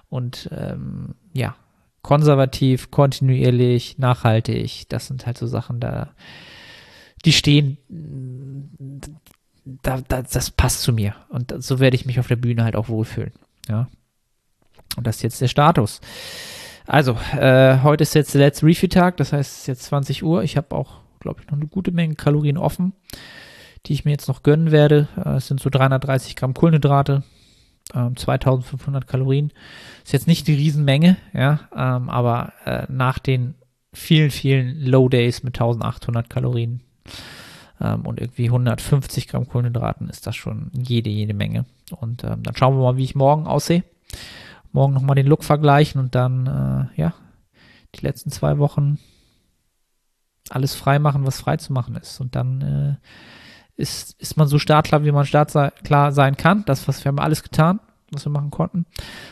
und 0.10 0.50
ähm, 0.52 1.16
ja, 1.34 1.56
konservativ, 2.02 2.90
kontinuierlich, 2.90 3.98
nachhaltig. 3.98 4.90
Das 4.90 5.08
sind 5.08 5.26
halt 5.26 5.38
so 5.38 5.46
Sachen, 5.46 5.80
da 5.80 6.10
die 7.26 7.34
stehen, 7.34 7.78
da, 9.66 10.02
da, 10.08 10.22
das 10.22 10.52
passt 10.52 10.82
zu 10.82 10.94
mir. 10.94 11.16
Und 11.30 11.54
so 11.62 11.80
werde 11.80 11.96
ich 11.96 12.06
mich 12.06 12.20
auf 12.20 12.28
der 12.28 12.36
Bühne 12.38 12.64
halt 12.64 12.76
auch 12.76 12.90
wohlfühlen. 12.90 13.34
Ja. 13.68 13.90
Und 14.98 15.08
das 15.08 15.18
ist 15.18 15.22
jetzt 15.22 15.42
der 15.42 15.48
Status. 15.48 16.02
Also, 16.86 17.18
äh, 17.38 17.80
heute 17.84 18.02
ist 18.02 18.16
jetzt 18.16 18.34
der 18.34 18.42
letzte 18.42 18.66
Refeed-Tag, 18.66 19.18
das 19.18 19.32
heißt, 19.32 19.52
es 19.52 19.60
ist 19.60 19.68
jetzt 19.68 19.84
20 19.84 20.24
Uhr. 20.24 20.44
Ich 20.44 20.58
habe 20.58 20.76
auch, 20.76 21.02
glaube 21.20 21.42
ich, 21.42 21.48
noch 21.48 21.58
eine 21.58 21.68
gute 21.68 21.92
Menge 21.92 22.16
Kalorien 22.16 22.58
offen, 22.58 22.94
die 23.86 23.94
ich 23.94 24.06
mir 24.06 24.12
jetzt 24.12 24.28
noch 24.28 24.42
gönnen 24.42 24.72
werde. 24.72 25.08
Äh, 25.24 25.36
es 25.36 25.48
sind 25.48 25.60
so 25.60 25.70
330 25.70 26.36
Gramm 26.36 26.54
Kohlenhydrate, 26.54 27.24
ähm, 27.94 28.18
2500 28.18 29.06
Kalorien. 29.06 29.54
Ist 30.04 30.14
jetzt 30.14 30.28
nicht 30.28 30.48
die 30.48 30.56
Riesenmenge, 30.56 31.18
ja, 31.34 31.60
ähm, 31.76 32.10
aber 32.10 32.54
äh, 32.66 32.86
nach 32.90 33.20
den 33.20 33.56
vielen, 33.94 34.32
vielen 34.32 34.80
Low 34.82 35.10
Days 35.10 35.44
mit 35.44 35.56
1800 35.56 36.30
Kalorien 36.30 36.82
ähm, 37.82 38.06
und 38.06 38.22
irgendwie 38.22 38.46
150 38.46 39.28
Gramm 39.28 39.48
Kohlenhydraten 39.48 40.10
ist 40.10 40.26
das 40.26 40.36
schon 40.36 40.72
jede, 40.74 41.10
jede 41.10 41.34
Menge. 41.34 41.66
Und 42.00 42.24
ähm, 42.24 42.44
dann 42.44 42.56
schauen 42.56 42.78
wir 42.78 42.84
mal, 42.84 42.98
wie 42.98 43.04
ich 43.04 43.16
morgen 43.16 43.46
aussehe 43.46 43.84
morgen 44.72 44.94
nochmal 44.94 45.16
den 45.16 45.28
Look 45.28 45.44
vergleichen 45.44 46.00
und 46.00 46.16
dann, 46.16 46.48
äh, 46.96 47.02
ja, 47.02 47.14
die 47.96 48.06
letzten 48.06 48.32
zwei 48.32 48.58
Wochen 48.58 49.00
alles 50.50 50.76
frei 50.76 51.00
machen, 51.00 51.26
was 51.26 51.42
frei 51.42 51.58
zu 51.58 51.74
machen 51.74 51.96
ist. 51.96 52.20
Und 52.20 52.36
dann 52.36 52.62
äh, 52.62 53.82
ist, 53.82 54.20
ist 54.20 54.38
man 54.38 54.48
so 54.48 54.60
startklar, 54.60 55.04
wie 55.04 55.12
man 55.12 55.26
startklar 55.26 56.12
sein 56.12 56.38
kann. 56.38 56.64
Das, 56.66 56.88
was 56.88 57.04
wir 57.04 57.10
haben 57.10 57.20
alles 57.20 57.44
getan, 57.44 57.80
was 58.12 58.26
wir 58.26 58.32
machen 58.32 58.52
konnten. 58.52 58.86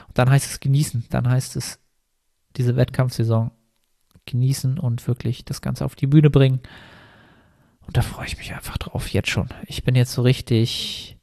Und 0.08 0.18
dann 0.18 0.30
heißt 0.30 0.52
es 0.52 0.60
genießen. 0.60 1.06
Dann 1.10 1.30
heißt 1.30 1.56
es 1.56 1.80
diese 2.56 2.76
Wettkampfsaison 2.76 3.52
genießen 4.26 4.80
und 4.80 5.08
wirklich 5.08 5.46
das 5.46 5.62
Ganze 5.62 5.86
auf 5.86 5.96
die 5.96 6.08
Bühne 6.08 6.30
bringen. 6.30 6.62
Und 7.86 7.98
da 7.98 8.02
freue 8.02 8.26
ich 8.26 8.38
mich 8.38 8.54
einfach 8.54 8.78
drauf, 8.78 9.10
jetzt 9.10 9.30
schon. 9.30 9.50
Ich 9.68 9.84
bin 9.84 9.96
jetzt 9.96 10.14
so 10.14 10.24
richtig 10.24 11.15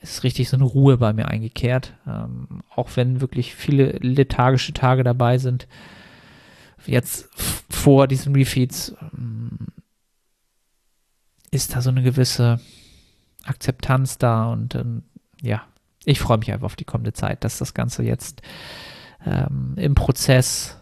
ist 0.00 0.22
richtig 0.22 0.48
so 0.48 0.56
eine 0.56 0.64
Ruhe 0.64 0.96
bei 0.96 1.12
mir 1.12 1.28
eingekehrt. 1.28 1.94
Ähm, 2.06 2.62
auch 2.74 2.90
wenn 2.96 3.20
wirklich 3.20 3.54
viele 3.54 3.92
lethargische 4.00 4.72
Tage 4.72 5.02
dabei 5.02 5.38
sind. 5.38 5.66
Jetzt 6.86 7.28
vor 7.68 8.06
diesen 8.06 8.34
Refeeds 8.34 8.94
ähm, 9.12 9.68
ist 11.50 11.74
da 11.74 11.82
so 11.82 11.90
eine 11.90 12.02
gewisse 12.02 12.60
Akzeptanz 13.44 14.18
da 14.18 14.52
und 14.52 14.74
ähm, 14.74 15.02
ja, 15.42 15.62
ich 16.04 16.20
freue 16.20 16.38
mich 16.38 16.52
einfach 16.52 16.66
auf 16.66 16.76
die 16.76 16.84
kommende 16.84 17.12
Zeit, 17.12 17.44
dass 17.44 17.58
das 17.58 17.74
Ganze 17.74 18.02
jetzt 18.02 18.42
ähm, 19.24 19.74
im 19.76 19.94
Prozess 19.94 20.76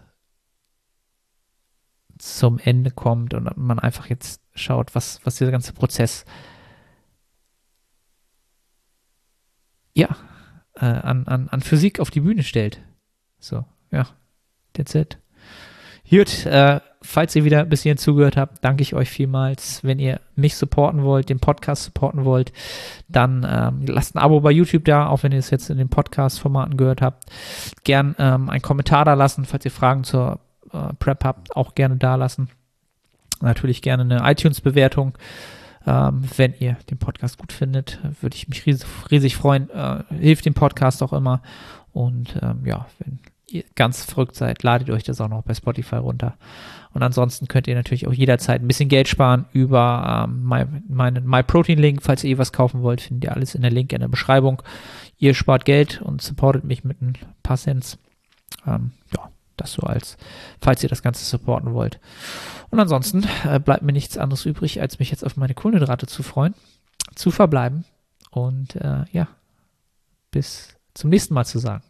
zum 2.19 2.59
Ende 2.59 2.91
kommt 2.91 3.35
und 3.35 3.57
man 3.57 3.79
einfach 3.79 4.09
jetzt 4.09 4.41
schaut, 4.55 4.95
was, 4.95 5.21
was 5.25 5.37
dieser 5.37 5.51
ganze 5.51 5.73
Prozess 5.73 6.25
ja, 9.97 10.17
äh, 10.75 10.85
an, 10.85 11.27
an, 11.27 11.49
an 11.49 11.61
Physik 11.63 12.01
auf 12.01 12.11
die 12.11 12.21
Bühne 12.21 12.43
stellt. 12.43 12.81
So, 13.39 13.65
ja, 13.91 14.07
that's 14.75 14.95
it. 14.95 15.19
Gut, 16.09 16.47
äh, 16.47 16.81
falls 17.03 17.35
ihr 17.35 17.45
wieder 17.45 17.65
bis 17.65 17.83
hierhin 17.83 17.99
zugehört 17.99 18.37
habt, 18.37 18.63
danke 18.63 18.83
ich 18.83 18.95
euch 18.95 19.09
vielmals. 19.09 19.83
Wenn 19.83 19.99
ihr 19.99 20.21
mich 20.37 20.55
supporten 20.55 21.03
wollt, 21.03 21.31
den 21.31 21.41
Podcast 21.41 21.83
supporten 21.85 22.25
wollt, 22.25 22.53
dann 23.09 23.45
ähm, 23.49 23.87
lasst 23.87 24.15
ein 24.15 24.21
Abo 24.21 24.41
bei 24.41 24.53
YouTube 24.53 24.85
da, 24.85 25.09
auch 25.09 25.23
wenn 25.23 25.33
ihr 25.33 25.39
es 25.39 25.51
jetzt 25.51 25.71
in 25.71 25.79
den 25.79 25.89
Podcast-Formaten 25.89 26.77
gehört 26.77 27.03
habt. 27.03 27.25
Gern 27.83 28.15
ähm, 28.19 28.51
einen 28.51 28.63
Kommentar 28.63 29.05
da 29.05 29.15
lassen, 29.15 29.47
falls 29.47 29.65
ihr 29.65 29.71
Fragen 29.71 30.05
zur 30.05 30.41
äh, 30.73 30.93
Prep 30.99 31.25
habt, 31.25 31.57
auch 31.57 31.75
gerne 31.75 31.97
da 31.97 32.15
lassen. 32.15 32.51
Natürlich 33.41 33.83
gerne 33.83 34.03
eine 34.03 34.31
iTunes-Bewertung. 34.31 35.15
Ähm, 35.87 36.25
wenn 36.37 36.55
ihr 36.59 36.77
den 36.91 36.99
Podcast 36.99 37.39
gut 37.39 37.53
findet, 37.53 38.01
würde 38.21 38.35
ich 38.35 38.49
mich 38.49 38.67
riesig, 38.67 38.87
riesig 39.11 39.37
freuen. 39.37 39.71
Äh, 39.71 40.03
hilft 40.19 40.45
dem 40.45 40.55
Podcast 40.55 41.03
auch 41.03 41.13
immer. 41.13 41.43
Und 41.93 42.37
ähm, 42.43 42.67
ja, 42.67 42.87
wenn 42.99 43.21
ihr 43.49 43.65
ganz 43.77 44.05
verrückt 44.05 44.35
seid, 44.35 44.63
ladet 44.63 44.91
euch 44.91 45.05
das 45.05 45.21
auch 45.21 45.29
noch 45.29 45.43
bei 45.43 45.55
Spotify 45.55 45.97
runter. 45.97 46.37
Und 46.93 47.03
ansonsten 47.03 47.47
könnt 47.47 47.69
ihr 47.69 47.75
natürlich 47.75 48.09
auch 48.09 48.13
jederzeit 48.13 48.61
ein 48.61 48.67
bisschen 48.67 48.89
Geld 48.89 49.07
sparen 49.07 49.45
über 49.53 50.27
ähm, 50.27 50.43
mein, 50.43 50.83
meinen 50.89 51.27
MyProtein-Link. 51.27 52.03
Falls 52.03 52.25
ihr 52.25 52.31
eh 52.31 52.39
was 52.39 52.53
kaufen 52.53 52.83
wollt, 52.83 53.01
findet 53.01 53.25
ihr 53.25 53.35
alles 53.35 53.55
in 53.55 53.63
der 53.63 53.71
Link 53.71 53.93
in 53.93 54.01
der 54.01 54.09
Beschreibung. 54.09 54.63
Ihr 55.19 55.35
spart 55.35 55.65
Geld 55.65 56.03
und 56.03 56.21
supportet 56.21 56.65
mich 56.65 56.85
mit 56.85 57.01
ein 57.01 57.15
paar 57.43 57.57
Cents. 57.57 57.99
Ähm, 58.67 58.93
das 59.57 59.73
so 59.73 59.83
als, 59.83 60.17
falls 60.61 60.83
ihr 60.83 60.89
das 60.89 61.03
Ganze 61.03 61.25
supporten 61.25 61.75
wollt. 61.75 62.01
Und 62.71 62.81
ansonsten 62.81 63.27
äh, 63.45 63.59
bleibt 63.59 63.83
mir 63.83 63.93
nichts 63.93 64.19
anderes 64.19 64.45
übrig, 64.45 64.81
als 64.81 64.99
mich 64.99 65.11
jetzt 65.11 65.25
auf 65.25 65.37
meine 65.37 65.55
Kohlenhydrate 65.55 66.07
zu 66.07 66.23
freuen, 66.23 66.55
zu 67.15 67.31
verbleiben 67.31 67.85
und 68.31 68.77
äh, 68.77 69.05
ja, 69.13 69.29
bis 70.31 70.77
zum 70.95 71.11
nächsten 71.11 71.35
Mal 71.35 71.45
zu 71.45 71.59
sagen. 71.59 71.83